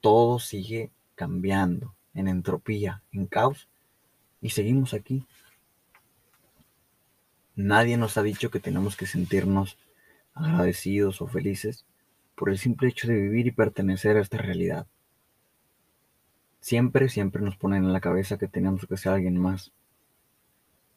todo 0.00 0.38
sigue 0.38 0.90
cambiando, 1.14 1.94
en 2.14 2.28
entropía, 2.28 3.02
en 3.12 3.26
caos, 3.26 3.68
y 4.40 4.50
seguimos 4.50 4.94
aquí. 4.94 5.24
Nadie 7.54 7.96
nos 7.96 8.18
ha 8.18 8.22
dicho 8.22 8.50
que 8.50 8.60
tenemos 8.60 8.96
que 8.96 9.06
sentirnos 9.06 9.78
agradecidos 10.34 11.22
o 11.22 11.26
felices 11.26 11.86
por 12.34 12.50
el 12.50 12.58
simple 12.58 12.88
hecho 12.88 13.08
de 13.08 13.14
vivir 13.14 13.46
y 13.46 13.50
pertenecer 13.50 14.16
a 14.16 14.20
esta 14.20 14.38
realidad. 14.38 14.86
Siempre, 16.60 17.08
siempre 17.08 17.42
nos 17.42 17.56
ponen 17.56 17.84
en 17.84 17.92
la 17.92 18.00
cabeza 18.00 18.38
que 18.38 18.48
tenemos 18.48 18.86
que 18.86 18.96
ser 18.96 19.12
alguien 19.12 19.38
más, 19.38 19.72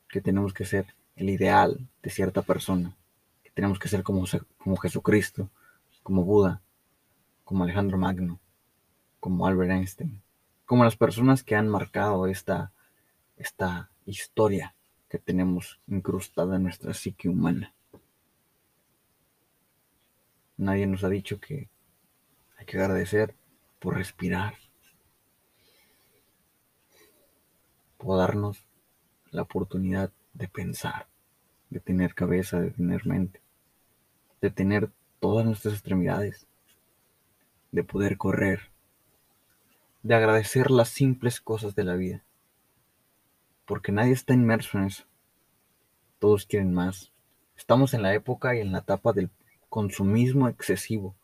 que 0.09 0.19
tenemos 0.19 0.53
que 0.53 0.65
ser 0.65 0.87
el 1.19 1.29
ideal 1.29 1.87
de 2.01 2.09
cierta 2.09 2.41
persona, 2.41 2.95
que 3.43 3.51
tenemos 3.51 3.77
que 3.77 3.87
ser 3.87 4.03
como, 4.03 4.25
como 4.57 4.77
Jesucristo, 4.77 5.49
como 6.03 6.23
Buda, 6.23 6.61
como 7.43 7.63
Alejandro 7.63 7.97
Magno, 7.97 8.39
como 9.19 9.45
Albert 9.45 9.71
Einstein 9.71 10.21
como 10.69 10.83
las 10.83 10.95
personas 10.95 11.41
que 11.41 11.55
han 11.55 11.67
marcado 11.67 12.27
esta, 12.27 12.71
esta 13.37 13.89
historia 14.05 14.75
que 15.09 15.17
tenemos 15.17 15.79
incrustada 15.87 16.57
en 16.57 16.61
nuestra 16.61 16.93
psique 16.93 17.27
humana. 17.27 17.73
Nadie 20.57 20.85
nos 20.85 21.03
ha 21.03 21.09
dicho 21.09 21.39
que 21.39 21.69
hay 22.55 22.65
que 22.67 22.77
agradecer 22.77 23.33
por 23.79 23.95
respirar, 23.95 24.53
por 27.97 28.19
darnos 28.19 28.63
la 29.31 29.41
oportunidad 29.41 30.11
de 30.39 30.47
pensar, 30.47 31.07
de 31.69 31.81
tener 31.81 32.15
cabeza, 32.15 32.61
de 32.61 32.71
tener 32.71 33.05
mente, 33.05 33.41
de 34.41 34.49
tener 34.49 34.89
todas 35.19 35.45
nuestras 35.45 35.73
extremidades, 35.73 36.47
de 37.73 37.83
poder 37.83 38.17
correr, 38.17 38.71
de 40.01 40.15
agradecer 40.15 40.71
las 40.71 40.87
simples 40.87 41.41
cosas 41.41 41.75
de 41.75 41.83
la 41.83 41.95
vida. 41.95 42.23
Porque 43.65 43.91
nadie 43.91 44.13
está 44.13 44.33
inmerso 44.33 44.77
en 44.77 44.85
eso. 44.85 45.03
Todos 46.19 46.45
quieren 46.45 46.73
más. 46.73 47.11
Estamos 47.57 47.93
en 47.93 48.01
la 48.01 48.13
época 48.13 48.55
y 48.55 48.61
en 48.61 48.71
la 48.71 48.79
etapa 48.79 49.11
del 49.11 49.29
consumismo 49.67 50.47
excesivo, 50.47 51.15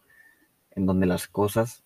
en 0.71 0.85
donde 0.85 1.05
las 1.05 1.27
cosas 1.27 1.83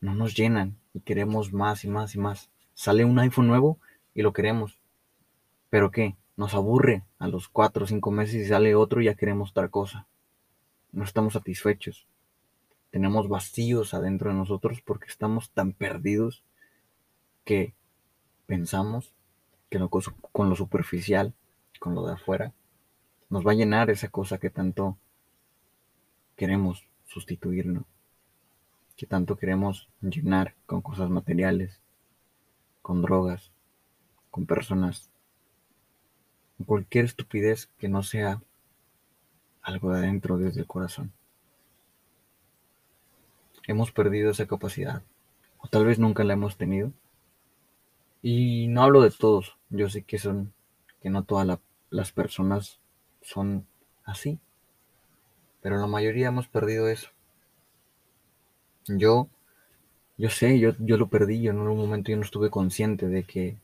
no 0.00 0.14
nos 0.14 0.34
llenan 0.34 0.78
y 0.94 1.00
queremos 1.00 1.52
más 1.52 1.84
y 1.84 1.88
más 1.88 2.14
y 2.14 2.18
más. 2.18 2.50
Sale 2.72 3.04
un 3.04 3.18
iPhone 3.18 3.46
nuevo 3.46 3.78
y 4.14 4.22
lo 4.22 4.32
queremos. 4.32 4.80
¿Pero 5.68 5.90
qué? 5.90 6.16
Nos 6.36 6.54
aburre 6.54 7.04
a 7.18 7.28
los 7.28 7.48
cuatro 7.48 7.84
o 7.84 7.86
cinco 7.86 8.10
meses 8.10 8.34
y 8.34 8.46
sale 8.46 8.74
otro 8.74 9.00
y 9.00 9.06
ya 9.06 9.14
queremos 9.14 9.50
otra 9.50 9.68
cosa. 9.68 10.06
No 10.92 11.04
estamos 11.04 11.34
satisfechos 11.34 12.06
tenemos 12.92 13.26
vacíos 13.26 13.94
adentro 13.94 14.30
de 14.30 14.36
nosotros 14.36 14.82
porque 14.82 15.06
estamos 15.06 15.50
tan 15.50 15.72
perdidos 15.72 16.44
que 17.42 17.72
pensamos 18.46 19.14
que 19.70 19.80
con 20.30 20.50
lo 20.50 20.54
superficial, 20.54 21.32
con 21.80 21.94
lo 21.94 22.06
de 22.06 22.12
afuera, 22.12 22.52
nos 23.30 23.46
va 23.46 23.52
a 23.52 23.54
llenar 23.54 23.88
esa 23.88 24.08
cosa 24.08 24.36
que 24.36 24.50
tanto 24.50 24.98
queremos 26.36 26.84
sustituirnos, 27.06 27.84
que 28.94 29.06
tanto 29.06 29.36
queremos 29.36 29.88
llenar 30.02 30.54
con 30.66 30.82
cosas 30.82 31.08
materiales, 31.08 31.80
con 32.82 33.00
drogas, 33.00 33.52
con 34.30 34.44
personas, 34.44 35.08
cualquier 36.64 37.06
estupidez 37.06 37.68
que 37.78 37.88
no 37.88 38.02
sea 38.02 38.40
algo 39.62 39.92
de 39.92 39.98
adentro 39.98 40.38
desde 40.38 40.60
el 40.60 40.66
corazón 40.66 41.12
hemos 43.66 43.92
perdido 43.92 44.30
esa 44.30 44.46
capacidad, 44.46 45.02
o 45.58 45.68
tal 45.68 45.86
vez 45.86 45.98
nunca 45.98 46.24
la 46.24 46.34
hemos 46.34 46.56
tenido. 46.56 46.92
Y 48.22 48.68
no 48.68 48.82
hablo 48.82 49.00
de 49.02 49.10
todos, 49.10 49.56
yo 49.70 49.88
sé 49.88 50.02
que 50.02 50.18
son, 50.18 50.52
que 51.00 51.10
no 51.10 51.24
todas 51.24 51.58
las 51.90 52.12
personas 52.12 52.78
son 53.20 53.66
así, 54.04 54.38
pero 55.60 55.78
la 55.78 55.86
mayoría 55.86 56.28
hemos 56.28 56.48
perdido 56.48 56.88
eso. 56.88 57.08
Yo, 58.86 59.28
yo 60.16 60.28
sé, 60.30 60.58
yo, 60.58 60.72
yo 60.78 60.96
lo 60.96 61.08
perdí, 61.08 61.40
yo 61.40 61.52
en 61.52 61.58
un 61.58 61.76
momento 61.76 62.10
yo 62.10 62.16
no 62.16 62.22
estuve 62.22 62.50
consciente 62.50 63.08
de 63.08 63.24
que 63.24 63.56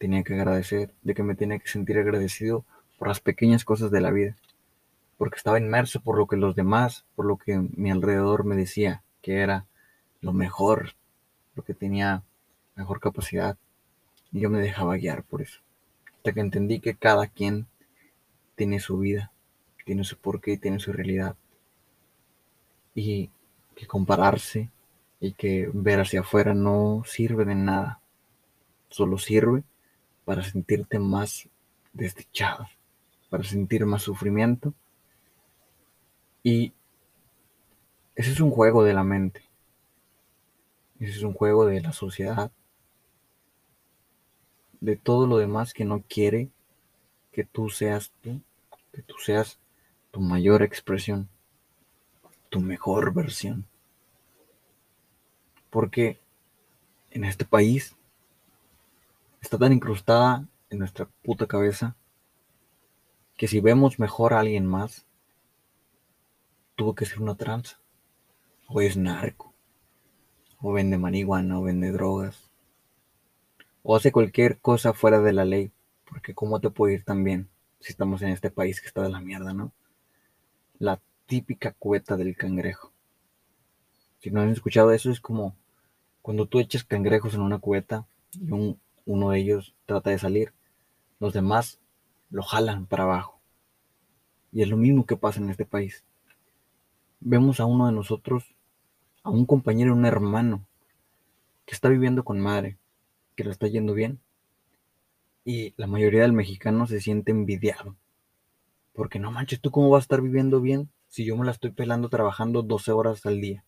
tenía 0.00 0.24
que 0.24 0.32
agradecer, 0.32 0.94
de 1.02 1.12
que 1.12 1.22
me 1.22 1.34
tenía 1.34 1.58
que 1.58 1.68
sentir 1.68 1.98
agradecido 1.98 2.64
por 2.98 3.08
las 3.08 3.20
pequeñas 3.20 3.66
cosas 3.66 3.90
de 3.90 4.00
la 4.00 4.10
vida, 4.10 4.34
porque 5.18 5.36
estaba 5.36 5.58
inmerso 5.58 6.00
por 6.00 6.16
lo 6.16 6.26
que 6.26 6.38
los 6.38 6.56
demás, 6.56 7.04
por 7.14 7.26
lo 7.26 7.36
que 7.36 7.58
mi 7.58 7.90
alrededor 7.90 8.44
me 8.44 8.56
decía 8.56 9.02
que 9.20 9.40
era 9.40 9.66
lo 10.22 10.32
mejor, 10.32 10.94
lo 11.54 11.64
que 11.64 11.74
tenía 11.74 12.22
mejor 12.76 12.98
capacidad. 12.98 13.58
Y 14.32 14.40
yo 14.40 14.48
me 14.48 14.60
dejaba 14.60 14.96
guiar 14.96 15.22
por 15.22 15.42
eso. 15.42 15.60
Hasta 16.16 16.32
que 16.32 16.40
entendí 16.40 16.80
que 16.80 16.94
cada 16.94 17.26
quien 17.26 17.66
tiene 18.56 18.80
su 18.80 18.96
vida, 18.98 19.32
tiene 19.84 20.04
su 20.04 20.16
porqué 20.16 20.52
y 20.52 20.58
tiene 20.58 20.78
su 20.78 20.94
realidad. 20.94 21.36
Y 22.94 23.28
que 23.76 23.86
compararse 23.86 24.70
y 25.20 25.34
que 25.34 25.70
ver 25.74 26.00
hacia 26.00 26.20
afuera 26.20 26.54
no 26.54 27.02
sirve 27.04 27.44
de 27.44 27.54
nada. 27.54 28.00
Solo 28.88 29.18
sirve 29.18 29.62
para 30.24 30.42
sentirte 30.42 30.98
más 30.98 31.48
desdichado, 31.92 32.66
para 33.28 33.44
sentir 33.44 33.84
más 33.86 34.02
sufrimiento. 34.02 34.74
Y 36.42 36.72
ese 38.14 38.32
es 38.32 38.40
un 38.40 38.50
juego 38.50 38.84
de 38.84 38.94
la 38.94 39.04
mente. 39.04 39.42
Ese 40.98 41.12
es 41.12 41.22
un 41.22 41.32
juego 41.32 41.66
de 41.66 41.80
la 41.80 41.92
sociedad. 41.92 42.50
De 44.80 44.96
todo 44.96 45.26
lo 45.26 45.38
demás 45.38 45.72
que 45.72 45.84
no 45.84 46.02
quiere 46.08 46.50
que 47.32 47.44
tú 47.44 47.70
seas 47.70 48.12
tú, 48.22 48.40
que 48.92 49.02
tú 49.02 49.14
seas 49.24 49.58
tu 50.10 50.20
mayor 50.20 50.62
expresión, 50.62 51.28
tu 52.48 52.60
mejor 52.60 53.14
versión. 53.14 53.66
Porque 55.70 56.18
en 57.10 57.24
este 57.24 57.44
país 57.44 57.94
está 59.40 59.58
tan 59.58 59.72
incrustada 59.72 60.46
en 60.68 60.78
nuestra 60.78 61.08
puta 61.22 61.46
cabeza 61.46 61.96
que 63.36 63.48
si 63.48 63.60
vemos 63.60 63.98
mejor 63.98 64.34
a 64.34 64.40
alguien 64.40 64.66
más, 64.66 65.06
tuvo 66.76 66.94
que 66.94 67.06
ser 67.06 67.20
una 67.20 67.36
tranza, 67.36 67.80
o 68.68 68.80
es 68.80 68.96
narco, 68.96 69.54
o 70.60 70.72
vende 70.72 70.98
marihuana, 70.98 71.58
o 71.58 71.62
vende 71.62 71.90
drogas, 71.90 72.50
o 73.82 73.96
hace 73.96 74.12
cualquier 74.12 74.58
cosa 74.58 74.92
fuera 74.92 75.20
de 75.20 75.32
la 75.32 75.44
ley, 75.44 75.72
porque 76.08 76.34
cómo 76.34 76.60
te 76.60 76.70
puede 76.70 76.94
ir 76.94 77.04
tan 77.04 77.24
bien 77.24 77.48
si 77.80 77.92
estamos 77.92 78.20
en 78.22 78.28
este 78.28 78.50
país 78.50 78.80
que 78.80 78.88
está 78.88 79.02
de 79.02 79.08
la 79.08 79.20
mierda, 79.20 79.54
¿no? 79.54 79.72
La 80.78 81.00
típica 81.26 81.72
cueta 81.72 82.16
del 82.16 82.36
cangrejo. 82.36 82.92
Si 84.18 84.30
no 84.30 84.42
han 84.42 84.50
escuchado 84.50 84.92
eso, 84.92 85.10
es 85.10 85.20
como 85.20 85.56
cuando 86.20 86.46
tú 86.46 86.60
echas 86.60 86.84
cangrejos 86.84 87.34
en 87.34 87.40
una 87.40 87.58
cubeta 87.58 88.06
y 88.38 88.52
uno 89.10 89.30
de 89.30 89.40
ellos 89.40 89.74
trata 89.86 90.10
de 90.10 90.18
salir, 90.18 90.52
los 91.18 91.32
demás 91.32 91.80
lo 92.30 92.42
jalan 92.42 92.86
para 92.86 93.02
abajo. 93.02 93.40
Y 94.52 94.62
es 94.62 94.68
lo 94.68 94.76
mismo 94.76 95.04
que 95.04 95.16
pasa 95.16 95.40
en 95.40 95.50
este 95.50 95.64
país. 95.64 96.04
Vemos 97.18 97.58
a 97.58 97.64
uno 97.64 97.86
de 97.86 97.92
nosotros, 97.92 98.54
a 99.24 99.30
un 99.30 99.46
compañero, 99.46 99.94
un 99.94 100.06
hermano, 100.06 100.64
que 101.66 101.74
está 101.74 101.88
viviendo 101.88 102.24
con 102.24 102.38
madre, 102.38 102.78
que 103.34 103.42
le 103.44 103.50
está 103.50 103.66
yendo 103.66 103.94
bien. 103.94 104.20
Y 105.44 105.74
la 105.76 105.88
mayoría 105.88 106.22
del 106.22 106.32
mexicano 106.32 106.86
se 106.86 107.00
siente 107.00 107.32
envidiado. 107.32 107.96
Porque 108.92 109.18
no 109.18 109.32
manches, 109.32 109.60
¿tú 109.60 109.72
cómo 109.72 109.90
vas 109.90 110.02
a 110.02 110.06
estar 110.06 110.22
viviendo 110.22 110.60
bien 110.60 110.88
si 111.08 111.24
yo 111.24 111.36
me 111.36 111.44
la 111.44 111.50
estoy 111.50 111.70
pelando 111.70 112.08
trabajando 112.08 112.62
12 112.62 112.92
horas 112.92 113.26
al 113.26 113.40
día? 113.40 113.64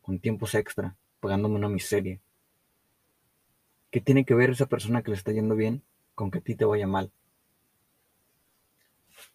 Con 0.00 0.20
tiempos 0.20 0.54
extra 0.54 0.96
pagándome 1.18 1.56
una 1.56 1.68
miseria. 1.68 2.20
¿Qué 3.90 4.00
tiene 4.00 4.24
que 4.24 4.34
ver 4.34 4.50
esa 4.50 4.66
persona 4.66 5.02
que 5.02 5.10
le 5.10 5.16
está 5.16 5.32
yendo 5.32 5.56
bien 5.56 5.82
con 6.14 6.30
que 6.30 6.38
a 6.38 6.42
ti 6.42 6.54
te 6.54 6.64
vaya 6.64 6.86
mal? 6.86 7.10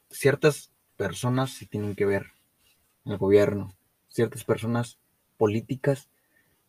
Ciertas 0.10 0.72
personas 0.96 1.52
sí 1.52 1.66
tienen 1.66 1.96
que 1.96 2.06
ver, 2.06 2.28
el 3.04 3.18
gobierno, 3.18 3.76
ciertas 4.08 4.46
personas 4.46 4.98
políticas 5.38 6.10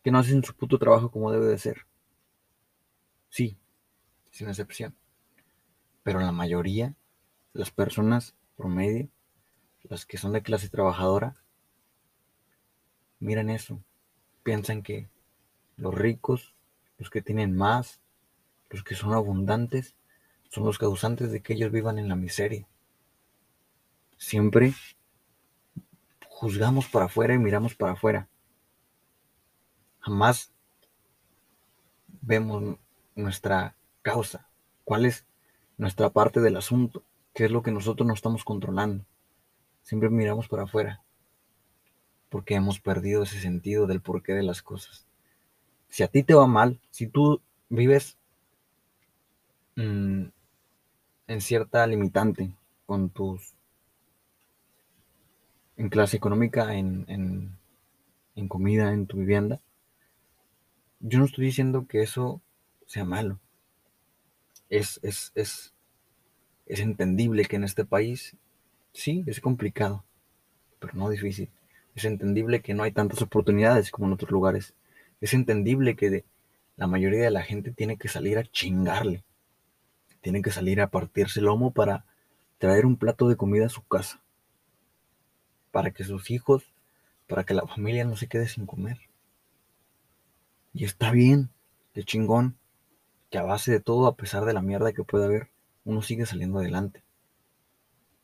que 0.02 0.10
no 0.10 0.18
hacen 0.18 0.42
su 0.42 0.54
puto 0.54 0.78
trabajo 0.78 1.10
como 1.10 1.30
debe 1.30 1.46
de 1.46 1.58
ser. 1.58 1.86
Sí, 3.28 3.56
sin 4.30 4.48
excepción. 4.48 4.96
Pero 6.02 6.20
la 6.20 6.32
mayoría, 6.32 6.94
las 7.52 7.70
personas 7.70 8.34
promedio, 8.56 9.08
las 9.84 10.06
que 10.06 10.18
son 10.18 10.32
de 10.32 10.42
clase 10.42 10.68
trabajadora, 10.68 11.36
miran 13.20 13.50
eso 13.50 13.80
piensan 14.42 14.82
que 14.82 15.08
los 15.76 15.94
ricos, 15.94 16.54
los 16.98 17.10
que 17.10 17.22
tienen 17.22 17.56
más, 17.56 18.00
los 18.70 18.82
que 18.82 18.94
son 18.94 19.12
abundantes, 19.12 19.96
son 20.50 20.64
los 20.64 20.78
causantes 20.78 21.30
de 21.30 21.42
que 21.42 21.54
ellos 21.54 21.72
vivan 21.72 21.98
en 21.98 22.08
la 22.08 22.16
miseria. 22.16 22.66
Siempre 24.16 24.74
juzgamos 26.28 26.86
para 26.88 27.06
afuera 27.06 27.34
y 27.34 27.38
miramos 27.38 27.74
para 27.74 27.92
afuera. 27.92 28.28
Jamás 30.00 30.52
vemos 32.22 32.78
nuestra 33.14 33.76
causa, 34.02 34.48
cuál 34.84 35.06
es 35.06 35.26
nuestra 35.76 36.10
parte 36.10 36.40
del 36.40 36.56
asunto, 36.56 37.04
qué 37.34 37.46
es 37.46 37.50
lo 37.50 37.62
que 37.62 37.72
nosotros 37.72 38.06
no 38.06 38.14
estamos 38.14 38.44
controlando. 38.44 39.04
Siempre 39.82 40.10
miramos 40.10 40.48
para 40.48 40.64
afuera 40.64 41.02
porque 42.28 42.54
hemos 42.54 42.80
perdido 42.80 43.22
ese 43.22 43.40
sentido 43.40 43.86
del 43.86 44.00
porqué 44.00 44.34
de 44.34 44.42
las 44.42 44.62
cosas. 44.62 45.06
Si 45.96 46.02
a 46.02 46.08
ti 46.08 46.22
te 46.22 46.34
va 46.34 46.46
mal, 46.46 46.78
si 46.90 47.06
tú 47.06 47.40
vives 47.70 48.18
mm, 49.76 50.24
en 51.26 51.40
cierta 51.40 51.86
limitante 51.86 52.52
con 52.84 53.08
tus 53.08 53.54
en 55.78 55.88
clase 55.88 56.18
económica, 56.18 56.74
en, 56.74 57.06
en, 58.34 58.48
comida, 58.48 58.92
en 58.92 59.06
tu 59.06 59.16
vivienda, 59.16 59.62
yo 61.00 61.18
no 61.18 61.24
estoy 61.24 61.46
diciendo 61.46 61.86
que 61.88 62.02
eso 62.02 62.42
sea 62.84 63.06
malo. 63.06 63.40
Es, 64.68 65.00
es, 65.02 65.32
es, 65.34 65.72
es 66.66 66.80
entendible 66.80 67.46
que 67.46 67.56
en 67.56 67.64
este 67.64 67.86
país, 67.86 68.36
sí, 68.92 69.24
es 69.26 69.40
complicado, 69.40 70.04
pero 70.78 70.92
no 70.92 71.08
difícil. 71.08 71.48
Es 71.94 72.04
entendible 72.04 72.60
que 72.60 72.74
no 72.74 72.82
hay 72.82 72.92
tantas 72.92 73.22
oportunidades 73.22 73.90
como 73.90 74.08
en 74.08 74.12
otros 74.12 74.30
lugares. 74.30 74.74
Es 75.20 75.34
entendible 75.34 75.96
que 75.96 76.24
la 76.76 76.86
mayoría 76.86 77.22
de 77.22 77.30
la 77.30 77.42
gente 77.42 77.72
tiene 77.72 77.96
que 77.96 78.08
salir 78.08 78.38
a 78.38 78.44
chingarle. 78.44 79.24
Tiene 80.20 80.42
que 80.42 80.50
salir 80.50 80.80
a 80.80 80.90
partirse 80.90 81.40
el 81.40 81.46
lomo 81.46 81.72
para 81.72 82.04
traer 82.58 82.86
un 82.86 82.96
plato 82.96 83.28
de 83.28 83.36
comida 83.36 83.66
a 83.66 83.70
su 83.70 83.82
casa. 83.82 84.20
Para 85.70 85.90
que 85.90 86.04
sus 86.04 86.30
hijos, 86.30 86.64
para 87.26 87.44
que 87.44 87.54
la 87.54 87.66
familia 87.66 88.04
no 88.04 88.16
se 88.16 88.28
quede 88.28 88.48
sin 88.48 88.66
comer. 88.66 88.98
Y 90.72 90.84
está 90.84 91.10
bien, 91.10 91.50
qué 91.94 92.02
chingón, 92.02 92.58
que 93.30 93.38
a 93.38 93.42
base 93.42 93.72
de 93.72 93.80
todo, 93.80 94.06
a 94.06 94.16
pesar 94.16 94.44
de 94.44 94.52
la 94.52 94.62
mierda 94.62 94.92
que 94.92 95.04
pueda 95.04 95.24
haber, 95.24 95.48
uno 95.84 96.02
sigue 96.02 96.26
saliendo 96.26 96.58
adelante. 96.58 97.02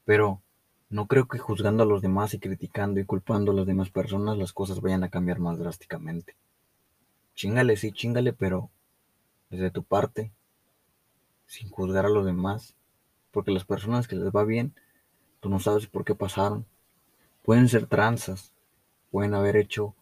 Pero 0.04 0.42
no 0.90 1.06
creo 1.06 1.26
que 1.26 1.38
juzgando 1.38 1.84
a 1.84 1.86
los 1.86 2.02
demás 2.02 2.34
y 2.34 2.38
criticando 2.38 3.00
y 3.00 3.06
culpando 3.06 3.52
a 3.52 3.54
las 3.54 3.66
demás 3.66 3.88
personas 3.88 4.36
las 4.36 4.52
cosas 4.52 4.82
vayan 4.82 5.04
a 5.04 5.08
cambiar 5.08 5.38
más 5.38 5.58
drásticamente. 5.58 6.36
Chingale, 7.34 7.76
sí, 7.76 7.92
chingale, 7.92 8.32
pero 8.32 8.70
desde 9.50 9.70
tu 9.70 9.82
parte, 9.82 10.32
sin 11.46 11.70
juzgar 11.70 12.06
a 12.06 12.10
los 12.10 12.24
demás, 12.24 12.74
porque 13.30 13.50
las 13.50 13.64
personas 13.64 14.08
que 14.08 14.16
les 14.16 14.30
va 14.30 14.44
bien, 14.44 14.74
tú 15.40 15.48
no 15.48 15.60
sabes 15.60 15.86
por 15.86 16.04
qué 16.04 16.14
pasaron. 16.14 16.66
Pueden 17.42 17.68
ser 17.68 17.86
tranzas, 17.86 18.52
pueden 19.10 19.34
haber 19.34 19.56
hecho 19.56 19.94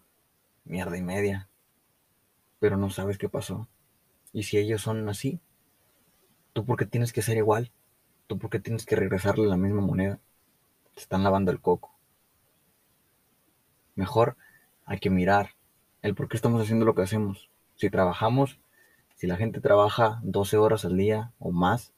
mierda 0.64 0.96
y 0.96 1.02
media, 1.02 1.48
pero 2.58 2.76
no 2.76 2.90
sabes 2.90 3.18
qué 3.18 3.28
pasó. 3.28 3.68
Y 4.32 4.44
si 4.44 4.58
ellos 4.58 4.82
son 4.82 5.08
así, 5.08 5.40
¿tú 6.52 6.64
por 6.64 6.76
qué 6.76 6.86
tienes 6.86 7.12
que 7.12 7.22
ser 7.22 7.36
igual? 7.36 7.70
¿Tú 8.26 8.38
por 8.38 8.50
qué 8.50 8.60
tienes 8.60 8.86
que 8.86 8.96
regresarle 8.96 9.46
la 9.46 9.56
misma 9.56 9.80
moneda? 9.80 10.20
están 10.96 11.24
lavando 11.24 11.50
el 11.50 11.60
coco. 11.60 11.94
Mejor 13.94 14.36
hay 14.84 14.98
que 14.98 15.10
mirar 15.10 15.54
el 16.02 16.14
por 16.14 16.28
qué 16.28 16.36
estamos 16.36 16.62
haciendo 16.62 16.84
lo 16.84 16.94
que 16.94 17.02
hacemos. 17.02 17.50
Si 17.76 17.90
trabajamos, 17.90 18.58
si 19.16 19.26
la 19.26 19.36
gente 19.36 19.60
trabaja 19.60 20.20
12 20.22 20.56
horas 20.56 20.84
al 20.84 20.96
día 20.96 21.32
o 21.38 21.52
más, 21.52 21.92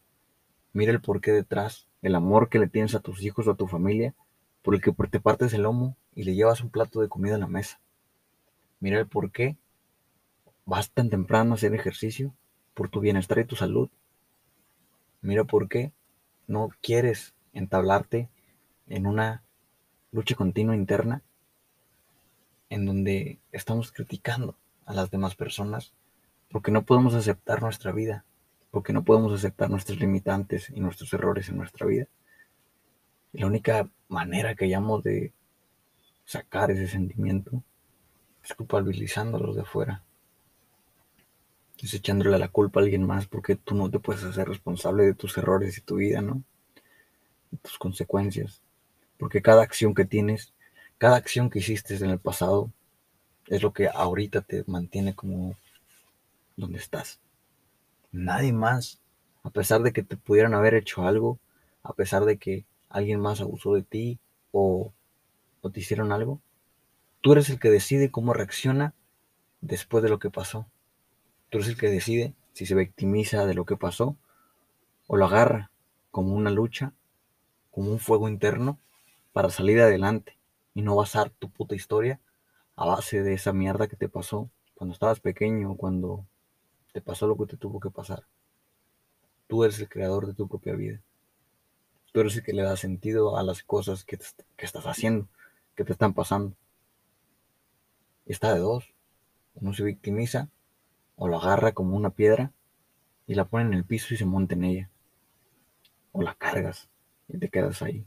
mira 0.72 0.92
el 0.92 1.00
porqué 1.00 1.32
detrás, 1.32 1.86
el 2.02 2.14
amor 2.14 2.48
que 2.48 2.58
le 2.58 2.68
tienes 2.68 2.94
a 2.94 3.00
tus 3.00 3.22
hijos 3.22 3.46
o 3.46 3.52
a 3.52 3.56
tu 3.56 3.68
familia, 3.68 4.14
por 4.62 4.74
el 4.74 4.80
que 4.80 4.92
te 4.92 5.20
partes 5.20 5.52
el 5.54 5.62
lomo 5.62 5.96
y 6.14 6.24
le 6.24 6.34
llevas 6.34 6.60
un 6.62 6.70
plato 6.70 7.00
de 7.00 7.08
comida 7.08 7.36
a 7.36 7.38
la 7.38 7.46
mesa. 7.46 7.80
Mira 8.80 8.98
el 8.98 9.06
por 9.06 9.30
qué 9.30 9.56
vas 10.64 10.90
tan 10.90 11.10
temprano 11.10 11.52
a 11.52 11.54
hacer 11.54 11.74
ejercicio 11.74 12.34
por 12.74 12.88
tu 12.88 13.00
bienestar 13.00 13.38
y 13.38 13.44
tu 13.44 13.56
salud. 13.56 13.90
Mira 15.20 15.44
por 15.44 15.68
qué 15.68 15.92
no 16.46 16.70
quieres 16.80 17.34
entablarte 17.52 18.28
en 18.88 19.06
una 19.06 19.42
lucha 20.10 20.34
continua 20.34 20.74
interna 20.74 21.22
en 22.72 22.87
donde 22.87 23.38
estamos 23.52 23.92
criticando 23.92 24.56
a 24.87 24.94
las 24.94 25.11
demás 25.11 25.35
personas 25.35 25.92
porque 26.50 26.70
no 26.70 26.87
podemos 26.87 27.14
aceptar 27.14 27.61
nuestra 27.61 27.92
vida, 27.92 28.24
porque 28.70 28.94
no 28.94 29.04
podemos 29.04 29.30
aceptar 29.35 29.68
nuestros 29.68 30.00
limitantes 30.00 30.70
y 30.70 30.80
nuestros 30.80 31.12
errores 31.12 31.50
en 31.50 31.58
nuestra 31.58 31.87
vida. 31.87 32.06
Y 33.35 33.40
la 33.40 33.46
única 33.46 33.90
manera 34.08 34.54
que 34.54 34.64
hayamos 34.64 35.02
de 35.02 35.35
sacar 36.24 36.70
ese 36.70 36.88
sentimiento 36.88 37.62
es 38.42 38.54
culpabilizando 38.54 39.37
a 39.37 39.40
los 39.40 39.54
de 39.54 39.62
afuera. 39.62 40.02
Es 41.76 41.92
echándole 41.92 42.38
la 42.38 42.48
culpa 42.48 42.80
a 42.80 42.85
alguien 42.85 43.06
más 43.06 43.26
porque 43.26 43.56
tú 43.56 43.74
no 43.74 43.90
te 43.90 43.98
puedes 43.98 44.24
hacer 44.24 44.48
responsable 44.48 45.04
de 45.04 45.14
tus 45.14 45.37
errores 45.37 45.76
y 45.76 45.82
tu 45.82 45.96
vida, 45.96 46.22
¿no? 46.22 46.42
De 47.50 47.58
tus 47.58 47.76
consecuencias. 47.76 48.62
Porque 49.18 49.42
cada 49.42 49.62
acción 49.62 49.94
que 49.94 50.06
tienes, 50.06 50.51
cada 51.02 51.16
acción 51.16 51.50
que 51.50 51.58
hiciste 51.58 51.96
en 51.96 52.10
el 52.10 52.20
pasado, 52.20 52.70
es 53.48 53.60
lo 53.60 53.72
que 53.72 53.88
ahorita 53.88 54.40
te 54.42 54.62
mantiene 54.68 55.16
como 55.16 55.56
donde 56.56 56.78
estás. 56.78 57.18
Nadie 58.12 58.52
más, 58.52 59.00
a 59.42 59.50
pesar 59.50 59.82
de 59.82 59.92
que 59.92 60.04
te 60.04 60.16
pudieran 60.16 60.54
haber 60.54 60.74
hecho 60.74 61.04
algo, 61.04 61.40
a 61.82 61.92
pesar 61.92 62.24
de 62.24 62.36
que 62.36 62.64
alguien 62.88 63.18
más 63.18 63.40
abusó 63.40 63.74
de 63.74 63.82
ti 63.82 64.20
o, 64.52 64.92
o 65.60 65.70
te 65.70 65.80
hicieron 65.80 66.12
algo, 66.12 66.40
tú 67.20 67.32
eres 67.32 67.50
el 67.50 67.58
que 67.58 67.70
decide 67.70 68.12
cómo 68.12 68.32
reacciona 68.32 68.94
después 69.60 70.04
de 70.04 70.08
lo 70.08 70.20
que 70.20 70.30
pasó. 70.30 70.68
Tú 71.50 71.58
eres 71.58 71.68
el 71.68 71.76
que 71.76 71.90
decide 71.90 72.32
si 72.52 72.64
se 72.64 72.76
victimiza 72.76 73.44
de 73.44 73.54
lo 73.54 73.64
que 73.64 73.76
pasó 73.76 74.16
o 75.08 75.16
lo 75.16 75.24
agarra 75.24 75.72
como 76.12 76.32
una 76.32 76.50
lucha, 76.50 76.92
como 77.72 77.90
un 77.90 77.98
fuego 77.98 78.28
interno 78.28 78.78
para 79.32 79.50
salir 79.50 79.80
adelante 79.80 80.36
y 80.74 80.82
no 80.82 80.96
basar 80.96 81.30
tu 81.30 81.50
puta 81.50 81.74
historia 81.74 82.20
a 82.76 82.87
base 82.87 83.22
de 83.22 83.35
esa 83.35 83.52
mierda 83.52 83.88
que 83.88 83.96
te 83.96 84.08
pasó 84.08 84.50
cuando 84.74 84.94
estabas 84.94 85.20
pequeño, 85.20 85.76
cuando 85.76 86.26
te 86.92 87.00
pasó 87.00 87.26
lo 87.26 87.37
que 87.37 87.46
te 87.46 87.56
tuvo 87.56 87.80
que 87.80 87.90
pasar. 87.90 88.24
Tú 89.46 89.64
eres 89.64 89.78
el 89.80 89.88
creador 89.88 90.26
de 90.26 90.35
tu 90.35 90.48
propia 90.48 90.74
vida. 90.74 91.00
Tú 92.12 92.20
eres 92.20 92.37
el 92.37 92.42
que 92.42 92.52
le 92.52 92.62
da 92.62 92.76
sentido 92.76 93.37
a 93.37 93.42
las 93.42 93.62
cosas 93.62 94.04
que, 94.04 94.18
que 94.56 94.66
estás 94.66 94.85
haciendo, 94.85 95.28
que 95.74 95.85
te 95.85 95.92
están 95.92 96.14
pasando. 96.14 96.56
Está 98.26 98.52
de 98.54 98.61
dos. 98.61 98.92
Uno 99.54 99.72
se 99.74 99.85
victimiza 99.85 100.48
o 101.16 101.28
lo 101.28 101.38
agarra 101.38 101.72
como 101.72 101.96
una 101.96 102.11
piedra 102.11 102.52
y 103.26 103.35
la 103.35 103.44
pone 103.44 103.66
en 103.66 103.74
el 103.74 103.85
piso 103.85 104.14
y 104.14 104.16
se 104.16 104.24
monta 104.24 104.54
en 104.54 104.64
ella. 104.64 104.90
O 106.12 106.22
la 106.22 106.35
cargas 106.35 106.88
y 107.28 107.38
te 107.38 107.48
quedas 107.48 107.82
ahí. 107.82 108.06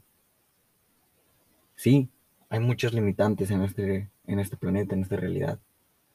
Sí, 1.74 2.08
hay 2.48 2.60
muchas 2.60 2.92
limitantes 2.92 3.50
en 3.50 3.62
este, 3.62 4.10
en 4.26 4.38
este 4.38 4.56
planeta, 4.56 4.94
en 4.94 5.02
esta 5.02 5.16
realidad, 5.16 5.58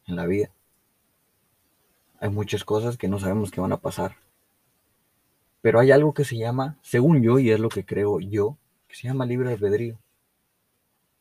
en 0.07 0.15
la 0.15 0.25
vida. 0.25 0.49
Hay 2.19 2.29
muchas 2.29 2.63
cosas 2.63 2.97
que 2.97 3.07
no 3.07 3.19
sabemos 3.19 3.51
que 3.51 3.61
van 3.61 3.73
a 3.73 3.81
pasar. 3.81 4.15
Pero 5.61 5.79
hay 5.79 5.91
algo 5.91 6.13
que 6.13 6.23
se 6.23 6.37
llama, 6.37 6.77
según 6.81 7.21
yo, 7.21 7.39
y 7.39 7.51
es 7.51 7.59
lo 7.59 7.69
que 7.69 7.85
creo 7.85 8.19
yo, 8.19 8.57
que 8.87 8.95
se 8.95 9.07
llama 9.07 9.25
libre 9.25 9.51
albedrío, 9.51 9.97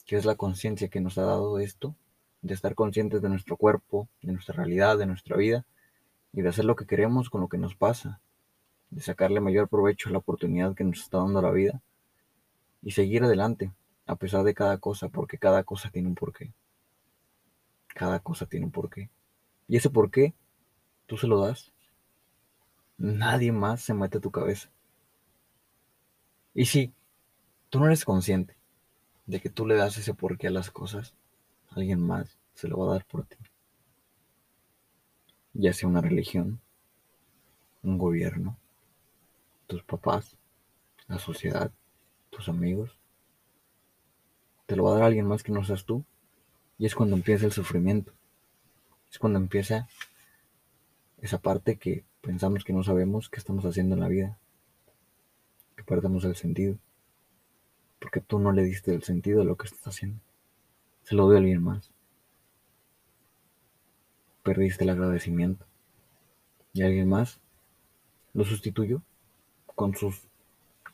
que 0.06 0.16
es 0.16 0.24
la 0.24 0.36
conciencia 0.36 0.88
que 0.88 1.00
nos 1.00 1.18
ha 1.18 1.22
dado 1.22 1.58
esto, 1.58 1.94
de 2.42 2.54
estar 2.54 2.74
conscientes 2.74 3.20
de 3.20 3.28
nuestro 3.28 3.56
cuerpo, 3.56 4.08
de 4.22 4.32
nuestra 4.32 4.54
realidad, 4.54 4.96
de 4.96 5.06
nuestra 5.06 5.36
vida, 5.36 5.64
y 6.32 6.42
de 6.42 6.48
hacer 6.48 6.64
lo 6.64 6.76
que 6.76 6.86
queremos 6.86 7.28
con 7.28 7.40
lo 7.40 7.48
que 7.48 7.58
nos 7.58 7.74
pasa, 7.74 8.20
de 8.90 9.02
sacarle 9.02 9.40
mayor 9.40 9.68
provecho 9.68 10.08
a 10.08 10.12
la 10.12 10.18
oportunidad 10.18 10.74
que 10.74 10.84
nos 10.84 11.00
está 11.00 11.18
dando 11.18 11.42
la 11.42 11.50
vida, 11.50 11.80
y 12.82 12.92
seguir 12.92 13.24
adelante, 13.24 13.72
a 14.10 14.16
pesar 14.16 14.42
de 14.42 14.54
cada 14.54 14.78
cosa, 14.78 15.08
porque 15.08 15.38
cada 15.38 15.62
cosa 15.62 15.88
tiene 15.88 16.08
un 16.08 16.16
porqué. 16.16 16.52
Cada 17.86 18.18
cosa 18.18 18.44
tiene 18.44 18.66
un 18.66 18.72
porqué. 18.72 19.08
Y 19.68 19.76
ese 19.76 19.88
porqué, 19.88 20.34
tú 21.06 21.16
se 21.16 21.28
lo 21.28 21.40
das. 21.40 21.72
Nadie 22.98 23.52
más 23.52 23.82
se 23.82 23.94
mete 23.94 24.18
a 24.18 24.20
tu 24.20 24.32
cabeza. 24.32 24.68
Y 26.54 26.64
si 26.64 26.92
tú 27.68 27.78
no 27.78 27.86
eres 27.86 28.04
consciente 28.04 28.56
de 29.26 29.40
que 29.40 29.48
tú 29.48 29.64
le 29.64 29.76
das 29.76 29.96
ese 29.96 30.12
porqué 30.12 30.48
a 30.48 30.50
las 30.50 30.72
cosas, 30.72 31.14
alguien 31.68 32.04
más 32.04 32.36
se 32.54 32.66
lo 32.66 32.78
va 32.78 32.86
a 32.86 32.94
dar 32.94 33.06
por 33.06 33.24
ti. 33.26 33.36
Ya 35.52 35.72
sea 35.72 35.88
una 35.88 36.00
religión, 36.00 36.60
un 37.84 37.96
gobierno, 37.96 38.58
tus 39.68 39.84
papás, 39.84 40.36
la 41.06 41.20
sociedad, 41.20 41.70
tus 42.30 42.48
amigos, 42.48 42.99
te 44.70 44.76
lo 44.76 44.84
va 44.84 44.92
a 44.92 44.94
dar 44.94 45.02
alguien 45.02 45.26
más 45.26 45.42
que 45.42 45.50
no 45.50 45.64
seas 45.64 45.84
tú. 45.84 46.04
Y 46.78 46.86
es 46.86 46.94
cuando 46.94 47.16
empieza 47.16 47.44
el 47.44 47.50
sufrimiento. 47.50 48.12
Es 49.10 49.18
cuando 49.18 49.40
empieza 49.40 49.88
esa 51.18 51.38
parte 51.38 51.76
que 51.76 52.04
pensamos 52.20 52.62
que 52.62 52.72
no 52.72 52.84
sabemos 52.84 53.28
qué 53.28 53.40
estamos 53.40 53.64
haciendo 53.64 53.96
en 53.96 54.00
la 54.00 54.06
vida. 54.06 54.38
Que 55.74 55.82
perdemos 55.82 56.24
el 56.24 56.36
sentido. 56.36 56.78
Porque 57.98 58.20
tú 58.20 58.38
no 58.38 58.52
le 58.52 58.62
diste 58.62 58.94
el 58.94 59.02
sentido 59.02 59.40
a 59.40 59.44
lo 59.44 59.56
que 59.56 59.66
estás 59.66 59.88
haciendo. 59.88 60.20
Se 61.02 61.16
lo 61.16 61.26
dio 61.26 61.34
a 61.34 61.40
alguien 61.40 61.64
más. 61.64 61.90
Perdiste 64.44 64.84
el 64.84 64.90
agradecimiento. 64.90 65.66
Y 66.74 66.82
alguien 66.82 67.08
más 67.08 67.40
lo 68.34 68.44
sustituyó 68.44 69.02
con 69.74 69.96
sus 69.96 70.22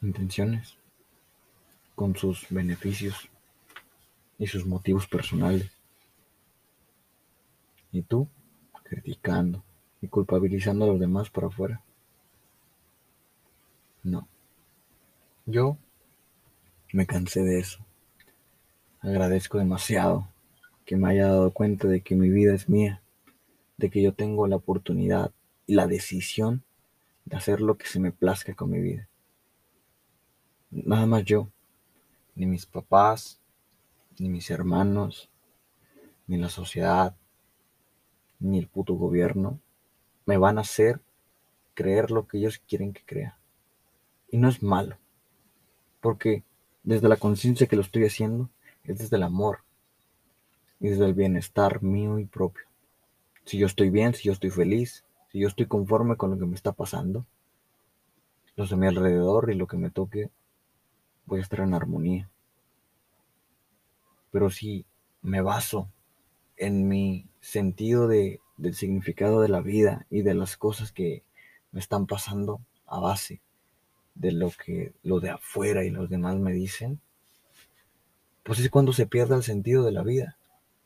intenciones, 0.01 0.79
con 1.95 2.17
sus 2.17 2.47
beneficios, 2.49 3.29
y 4.39 4.47
sus 4.47 4.67
motivos 4.67 5.07
personales. 5.07 5.71
Y 7.93 8.03
tú, 8.03 8.29
criticando 8.83 9.63
y 10.01 10.09
culpabilizando 10.09 10.85
a 10.85 10.89
los 10.89 11.01
demás 11.01 11.31
por 11.31 11.47
afuera. 11.47 11.83
No. 14.03 14.29
Yo 15.47 15.79
me 16.93 17.07
cansé 17.07 17.43
de 17.43 17.59
eso. 17.59 17.85
Agradezco 19.01 19.59
demasiado 19.59 20.29
que 20.85 20.97
me 20.97 21.11
haya 21.11 21.27
dado 21.27 21.51
cuenta 21.51 21.89
de 21.89 22.01
que 22.01 22.15
mi 22.15 22.29
vida 22.29 22.55
es 22.55 22.69
mía, 22.69 23.03
de 23.77 23.91
que 23.91 24.03
yo 24.03 24.13
tengo 24.13 24.47
la 24.47 24.57
oportunidad 24.57 25.33
y 25.67 25.75
la 25.75 25.87
decisión 25.87 26.63
de 27.25 27.37
hacer 27.37 27.61
lo 27.61 27.77
que 27.77 27.87
se 27.87 27.99
me 27.99 28.13
plazca 28.13 28.55
con 28.55 28.71
mi 28.71 28.81
vida. 28.81 29.09
Nada 30.71 31.07
más 31.07 31.25
yo, 31.25 31.49
ni 32.35 32.47
mis 32.47 32.67
papás, 32.67 33.41
ni 34.19 34.29
mis 34.29 34.51
hermanos, 34.51 35.31
ni 36.27 36.37
la 36.37 36.49
sociedad, 36.49 37.17
ni 38.39 38.59
el 38.59 38.69
puto 38.69 38.95
gobierno 38.95 39.61
me 40.25 40.37
van 40.37 40.59
a 40.59 40.63
hacer 40.63 41.01
creer 41.75 42.11
lo 42.11 42.27
que 42.27 42.39
ellos 42.39 42.61
quieren 42.67 42.93
que 42.93 43.05
crea. 43.05 43.39
Y 44.31 44.39
no 44.39 44.49
es 44.49 44.63
malo, 44.63 44.97
porque 46.01 46.43
desde 46.83 47.09
la 47.09 47.17
conciencia 47.17 47.67
que 47.67 47.77
lo 47.77 47.83
estoy 47.83 48.05
haciendo 48.05 48.51
es 48.85 48.99
desde 48.99 49.17
el 49.17 49.23
amor 49.23 49.61
y 50.81 50.89
desde 50.89 51.05
el 51.05 51.15
bienestar 51.15 51.83
mío 51.83 52.19
y 52.19 52.25
propio. 52.25 52.65
Si 53.45 53.59
yo 53.59 53.67
estoy 53.67 53.91
bien, 53.91 54.15
si 54.15 54.25
yo 54.25 54.33
estoy 54.33 54.51
feliz, 54.51 55.05
si 55.31 55.39
yo 55.39 55.49
estoy 55.49 55.67
conforme 55.67 56.17
con 56.17 56.31
lo 56.31 56.39
que 56.39 56.47
me 56.47 56.55
está 56.55 56.73
pasando, 56.73 57.25
los 58.57 58.71
de 58.71 58.77
mi 58.77 58.87
alrededor 58.87 59.51
y 59.51 59.55
lo 59.55 59.67
que 59.67 59.77
me 59.77 59.91
toque, 59.91 60.31
voy 61.27 61.41
a 61.41 61.43
estar 61.43 61.61
en 61.61 61.75
armonía. 61.75 62.29
Pero 64.37 64.51
si 64.51 64.85
me 65.23 65.41
baso 65.41 65.91
en 66.59 66.89
mi 66.89 67.27
sentido 67.41 68.07
de, 68.07 68.43
del 68.59 68.75
significado 68.75 69.41
de 69.41 69.49
la 69.49 69.63
vida 69.63 70.05
y 70.11 70.21
de 70.21 70.35
las 70.35 70.59
cosas 70.59 70.93
que 70.93 71.25
me 71.73 71.81
están 71.81 72.07
pasando 72.07 72.61
a 72.85 73.01
base 73.01 73.41
de 74.15 74.33
lo 74.33 74.51
que 74.51 74.93
lo 75.03 75.21
de 75.21 75.31
afuera 75.31 75.85
y 75.85 75.89
los 75.89 76.11
demás 76.11 76.37
me 76.37 76.53
dicen, 76.53 77.01
pues 78.43 78.59
es 78.59 78.69
cuando 78.69 78.93
se 78.93 79.07
pierde 79.07 79.37
el 79.37 79.43
sentido 79.43 79.87
de 79.87 79.93
la 79.93 80.03
vida. 80.03 80.37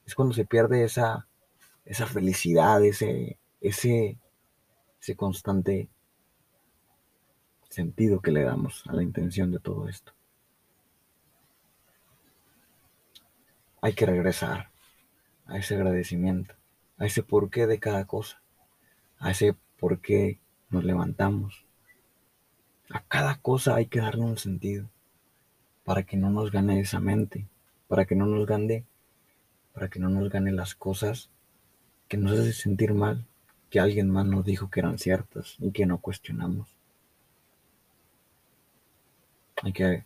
Es 0.06 0.14
cuando 0.14 0.32
se 0.32 0.44
pierde 0.44 0.84
esa, 0.84 1.26
esa 1.84 2.06
felicidad, 2.06 2.84
ese, 2.84 3.36
ese, 3.60 4.16
ese 5.00 5.16
constante 5.16 5.88
sentido 7.68 8.20
que 8.20 8.30
le 8.30 8.44
damos 8.44 8.84
a 8.86 8.92
la 8.92 9.02
intención 9.02 9.50
de 9.50 9.58
todo 9.58 9.88
esto. 9.88 10.12
Hay 13.80 13.94
que 13.94 14.06
regresar 14.06 14.70
a 15.46 15.58
ese 15.58 15.74
agradecimiento, 15.74 16.54
a 16.98 17.06
ese 17.06 17.22
porqué 17.22 17.66
de 17.66 17.78
cada 17.78 18.06
cosa, 18.06 18.40
a 19.18 19.30
ese 19.30 19.54
por 19.78 20.00
qué 20.00 20.38
nos 20.68 20.84
levantamos. 20.84 21.64
A 22.90 23.02
cada 23.02 23.36
cosa 23.36 23.76
hay 23.76 23.86
que 23.86 24.00
darle 24.00 24.22
un 24.22 24.38
sentido 24.38 24.88
para 25.84 26.02
que 26.04 26.16
no 26.16 26.30
nos 26.30 26.50
gane 26.50 26.80
esa 26.80 27.00
mente, 27.00 27.46
para 27.88 28.04
que 28.04 28.14
no 28.14 28.26
nos 28.26 28.46
gane, 28.46 28.84
para 29.72 29.88
que 29.88 29.98
no 29.98 30.08
nos 30.08 30.28
gane 30.28 30.52
las 30.52 30.74
cosas 30.74 31.30
que 32.08 32.16
nos 32.16 32.38
hace 32.38 32.52
sentir 32.52 32.92
mal, 32.92 33.24
que 33.70 33.80
alguien 33.80 34.10
más 34.10 34.26
nos 34.26 34.44
dijo 34.44 34.68
que 34.68 34.80
eran 34.80 34.98
ciertas 34.98 35.56
y 35.58 35.70
que 35.70 35.86
no 35.86 35.98
cuestionamos. 35.98 36.76
Hay 39.62 39.72
que 39.72 40.04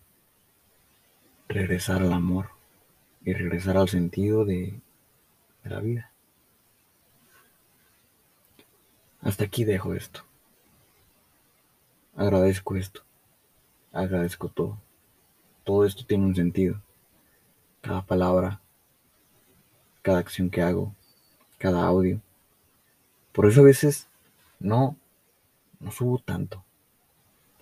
regresar 1.49 2.03
al 2.03 2.13
amor 2.13 2.51
y 3.25 3.33
regresar 3.33 3.77
al 3.77 3.89
sentido 3.89 4.45
de, 4.45 4.81
la 5.65 5.81
vida. 5.81 6.11
Hasta 9.23 9.45
aquí 9.45 9.65
dejo 9.65 9.95
esto. 9.95 10.21
Agradezco 12.15 12.77
esto. 12.77 13.03
Agradezco 13.93 14.51
todo. 14.51 14.79
Todo 15.65 15.87
esto 15.87 16.05
tiene 16.05 16.27
un 16.27 16.35
sentido. 16.35 16.83
Cada 17.81 18.03
palabra, 18.03 18.61
cada 20.03 20.19
acción 20.19 20.51
que 20.51 20.61
hago, 20.61 20.95
cada 21.57 21.87
audio. 21.87 22.21
Por 23.33 23.47
eso 23.47 23.63
a 23.63 23.65
veces 23.65 24.07
no, 24.61 24.97
no 25.81 25.91
subo 25.91 26.19
tanto. 26.19 26.63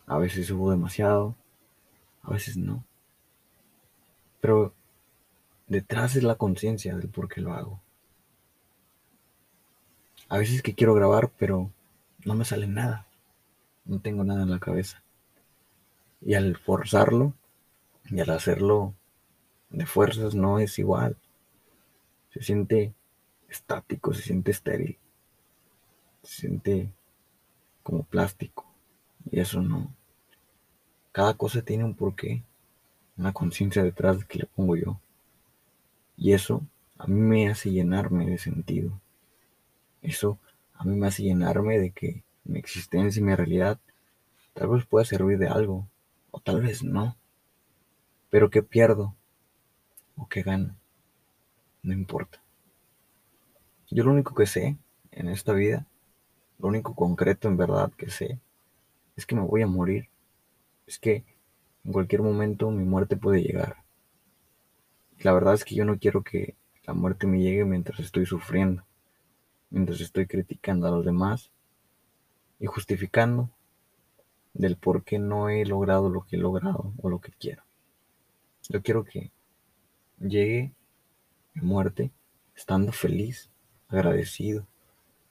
A 0.07 0.19
veces 0.19 0.49
subo 0.49 0.73
demasiado, 0.73 1.37
a 2.23 2.33
veces 2.33 2.57
no. 2.57 2.85
Pero 4.41 4.75
detrás 5.67 6.17
es 6.17 6.23
la 6.23 6.37
conciencia 6.37 6.97
del 6.97 7.09
por 7.09 7.29
qué 7.29 7.41
lo 7.41 7.53
hago. 7.53 7.81
A 10.29 10.39
veces 10.39 10.63
que 10.63 10.75
quiero 10.75 10.95
grabar, 10.95 11.31
pero 11.39 11.71
no 12.25 12.35
me 12.35 12.45
sale 12.45 12.67
nada. 12.67 13.07
No 13.85 14.01
tengo 14.01 14.25
nada 14.25 14.45
en 14.45 14.51
la 14.51 14.61
cabeza. 14.61 15.03
Y 16.21 16.35
al 16.35 16.57
forzarlo 16.57 17.35
y 18.11 18.21
al 18.21 18.31
hacerlo 18.31 18.95
de 19.71 19.87
fuerzas 19.87 20.35
no 20.35 20.59
es 20.59 20.79
igual. 20.79 21.17
Se 22.31 22.43
siente 22.43 22.95
estático, 23.49 24.15
se 24.15 24.23
siente 24.23 24.51
estéril. 24.51 24.99
Se 26.23 26.43
siente 26.43 26.93
como 27.83 28.05
plástico. 28.05 28.67
Y 29.31 29.41
eso 29.41 29.61
no. 29.61 29.95
Cada 31.13 31.35
cosa 31.35 31.63
tiene 31.63 31.85
un 31.85 31.95
porqué, 31.95 32.43
una 33.19 33.33
conciencia 33.33 33.83
detrás 33.83 34.21
de 34.21 34.25
que 34.27 34.39
le 34.39 34.47
pongo 34.47 34.77
yo. 34.77 34.99
Y 36.17 36.33
eso 36.33 36.63
a 36.99 37.07
mí 37.07 37.21
me 37.21 37.49
hace 37.49 37.71
llenarme 37.71 38.27
de 38.27 38.39
sentido. 38.39 39.01
Eso 40.03 40.39
a 40.75 40.85
mí 40.85 40.97
me 40.97 41.07
hace 41.07 41.23
llenarme 41.23 41.79
de 41.79 41.91
que 41.91 42.25
mi 42.45 42.59
existencia 42.59 43.21
y 43.21 43.25
mi 43.25 43.35
realidad 43.35 43.79
tal 44.55 44.69
vez 44.69 44.85
pueda 44.87 45.05
servir 45.05 45.39
de 45.39 45.49
algo, 45.49 45.89
o 46.31 46.41
tal 46.41 46.61
vez 46.61 46.83
no. 46.83 47.17
Pero 48.31 48.51
¿qué 48.51 48.63
pierdo? 48.63 49.15
¿O 50.17 50.29
qué 50.29 50.43
gano? 50.43 50.77
No 51.83 51.93
importa. 51.93 52.43
Yo 53.91 54.05
lo 54.05 54.13
único 54.13 54.35
que 54.35 54.47
sé 54.47 54.77
en 55.11 55.29
esta 55.29 55.53
vida, 55.53 55.87
lo 56.59 56.69
único 56.69 56.95
concreto 56.95 57.49
en 57.49 57.57
verdad 57.57 57.93
que 57.93 58.11
sé, 58.11 58.39
es 59.17 59.27
que 59.27 59.35
me 59.35 59.43
voy 59.43 59.63
a 59.63 59.67
morir. 59.67 60.09
Es 60.87 60.99
que 60.99 61.25
en 61.85 61.93
cualquier 61.93 62.23
momento 62.23 62.71
mi 62.71 62.85
muerte 62.85 63.17
puede 63.17 63.43
llegar. 63.43 63.77
La 65.23 65.33
verdad 65.33 65.55
es 65.55 65.65
que 65.65 65.75
yo 65.75 65.85
no 65.85 65.99
quiero 65.99 66.23
que 66.23 66.57
la 66.85 66.95
muerte 66.95 67.27
me 67.27 67.41
llegue 67.41 67.65
mientras 67.65 68.01
estoy 68.01 68.27
sufriendo 68.27 68.85
mientras 69.73 70.03
estoy 70.03 70.27
criticando 70.27 70.87
a 70.87 70.91
los 70.91 71.05
demás 71.05 71.51
y 72.61 72.67
justificando 72.67 73.51
del 74.53 74.77
por 74.77 75.03
qué 75.03 75.19
no 75.19 75.49
he 75.49 75.65
logrado 75.65 76.11
lo 76.11 76.25
que 76.25 76.37
he 76.37 76.39
logrado 76.39 76.93
o 76.99 77.09
lo 77.09 77.21
que 77.21 77.33
quiero. 77.33 77.65
Yo 78.69 78.83
quiero 78.83 79.03
que 79.03 79.33
llegue 80.21 80.73
mi 81.55 81.63
muerte 81.63 82.11
estando 82.55 82.93
feliz, 82.93 83.51
agradecido, 83.89 84.67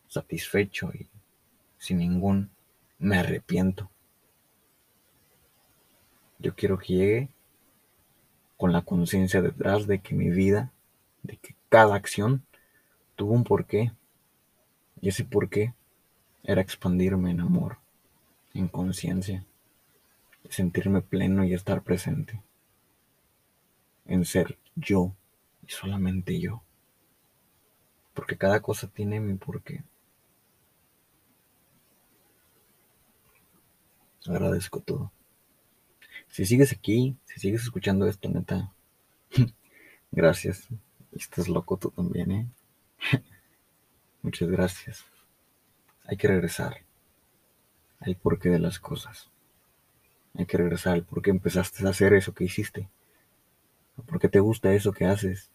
satisfecho 0.08 0.92
y 0.92 1.08
sin 1.78 2.00
ningún 2.00 2.50
me 2.98 3.18
arrepiento. 3.18 3.92
Yo 6.40 6.56
quiero 6.56 6.80
que 6.80 6.94
llegue 6.94 7.30
con 8.62 8.74
la 8.74 8.84
conciencia 8.84 9.42
detrás 9.42 9.88
de 9.88 10.02
que 10.02 10.14
mi 10.14 10.30
vida, 10.30 10.72
de 11.24 11.38
que 11.38 11.56
cada 11.68 11.96
acción 11.96 12.46
tuvo 13.16 13.34
un 13.34 13.44
porqué 13.44 13.92
y 15.02 15.10
ese 15.10 15.26
por 15.26 15.50
qué 15.50 15.74
era 16.44 16.62
expandirme 16.62 17.32
en 17.32 17.40
amor, 17.40 17.80
en 18.54 18.68
conciencia, 18.68 19.44
sentirme 20.48 21.02
pleno 21.02 21.44
y 21.44 21.56
estar 21.56 21.82
presente, 21.82 22.40
en 24.06 24.26
ser 24.26 24.60
yo 24.76 25.16
y 25.66 25.72
solamente 25.72 26.40
yo. 26.40 26.62
Porque 28.14 28.38
cada 28.38 28.62
cosa 28.62 28.88
tiene 28.88 29.20
mi 29.20 29.34
porqué. 29.34 29.84
Agradezco 34.28 34.82
todo. 34.82 35.12
Si 36.32 36.46
sigues 36.46 36.72
aquí, 36.72 37.18
si 37.26 37.42
sigues 37.42 37.64
escuchando 37.64 38.08
esto, 38.08 38.30
neta, 38.30 38.74
gracias. 40.12 40.70
Estás 41.12 41.50
loco 41.50 41.76
tú 41.76 41.92
también, 41.92 42.32
¿eh? 42.32 42.48
Muchas 44.22 44.50
gracias. 44.50 45.04
Hay 46.06 46.16
que 46.16 46.30
regresar 46.30 46.86
al 48.00 48.16
porqué 48.16 48.48
de 48.48 48.60
las 48.60 48.80
cosas. 48.80 49.30
Hay 50.36 50.46
que 50.46 50.58
regresar 50.58 50.94
al 50.94 51.04
por 51.04 51.22
qué 51.22 51.32
empezaste 51.32 51.86
a 51.86 51.90
hacer 51.90 52.14
eso 52.14 52.34
que 52.34 52.46
hiciste. 52.46 52.88
¿Por 54.06 54.18
qué 54.18 54.30
te 54.30 54.40
gusta 54.40 54.74
eso 54.74 54.94
que 54.94 55.04
haces? 55.04 55.52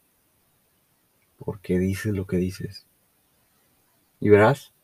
¿Por 1.38 1.60
qué 1.60 1.78
dices 1.78 2.12
lo 2.12 2.26
que 2.26 2.36
dices? 2.36 2.84
Y 4.20 4.28
verás 4.28 4.74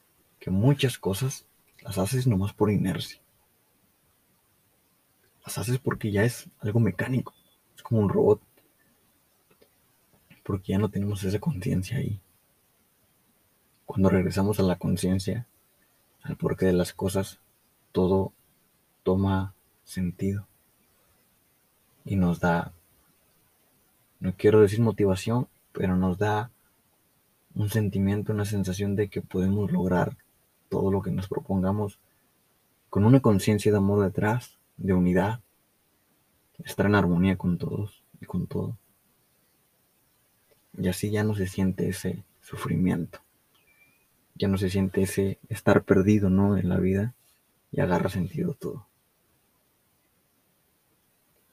que 0.41 0.51
muchas 0.51 0.97
cosas 0.97 1.45
las 1.83 1.99
haces 1.99 2.27
nomás 2.27 2.55
por 2.55 2.71
inercia. 2.71 3.22
Las 5.45 5.59
haces 5.59 5.79
porque 5.79 6.11
ya 6.11 6.25
es 6.25 6.49
algo 6.61 6.81
mecánico. 6.81 7.35
Es 7.77 7.83
como 7.83 8.01
un 8.01 8.09
robot. 8.09 8.41
Porque 10.43 10.73
ya 10.73 10.79
no 10.79 10.89
tenemos 10.89 11.23
esa 11.25 11.39
conciencia 11.39 11.99
ahí. 11.99 12.21
Cuando 13.87 14.09
regresamos 14.09 14.59
a 14.59 14.63
la 14.63 14.77
conciencia, 14.77 15.47
al 16.23 16.37
porqué 16.37 16.67
de 16.67 16.73
las 16.73 16.93
cosas, 16.93 17.41
todo 17.93 18.33
toma 19.03 19.55
sentido 19.85 20.47
y 22.05 22.17
nos 22.17 22.41
da, 22.41 22.73
no 24.21 24.35
quiero 24.37 24.61
decir 24.61 24.81
motivación, 24.81 25.49
pero 25.73 25.97
nos 25.97 26.19
da 26.19 26.51
un 27.55 27.69
sentimiento, 27.69 28.33
una 28.33 28.45
sensación 28.45 28.97
de 28.97 29.09
que 29.09 29.21
podemos 29.21 29.71
lograr 29.71 30.17
todo 30.69 30.91
lo 30.91 31.03
que 31.03 31.11
nos 31.11 31.29
propongamos 31.29 31.99
con 32.89 33.05
una 33.05 33.21
conciencia 33.21 33.71
de 33.73 33.79
amor 33.79 34.03
detrás, 34.05 34.59
de 34.83 34.93
unidad, 34.93 35.41
estar 36.65 36.87
en 36.87 36.95
armonía 36.95 37.37
con 37.37 37.59
todos 37.59 38.03
y 38.21 38.27
con 38.27 38.47
todo. 38.47 38.77
Y 40.77 40.89
así 40.89 41.11
ya 41.11 41.25
no 41.25 41.35
se 41.35 41.47
siente 41.47 41.89
ese 41.89 42.25
sufrimiento 42.41 43.21
ya 44.35 44.49
no 44.49 44.59
se 44.59 44.71
siente 44.71 45.03
ese 45.03 45.39
estar 45.49 45.85
perdido, 45.85 46.31
¿no? 46.31 46.57
En 46.57 46.69
la 46.69 46.79
vida 46.79 47.15
y 47.71 47.81
agarra 47.81 48.09
sentido 48.09 48.55
todo. 48.55 48.87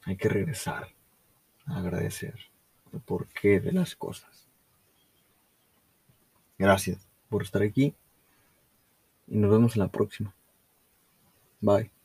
Hay 0.04 0.18
que 0.18 0.30
regresar 0.30 0.88
a 1.66 1.78
agradecer 1.78 2.36
el 2.94 3.00
porqué 3.02 3.60
de 3.60 3.72
las 3.72 3.96
cosas. 3.96 4.48
Gracias 6.58 7.08
por 7.30 7.44
estar 7.44 7.62
aquí 7.62 7.94
y 9.28 9.38
nos 9.38 9.52
vemos 9.52 9.76
en 9.76 9.82
la 9.82 9.90
próxima. 9.90 10.34
Bye. 11.62 11.99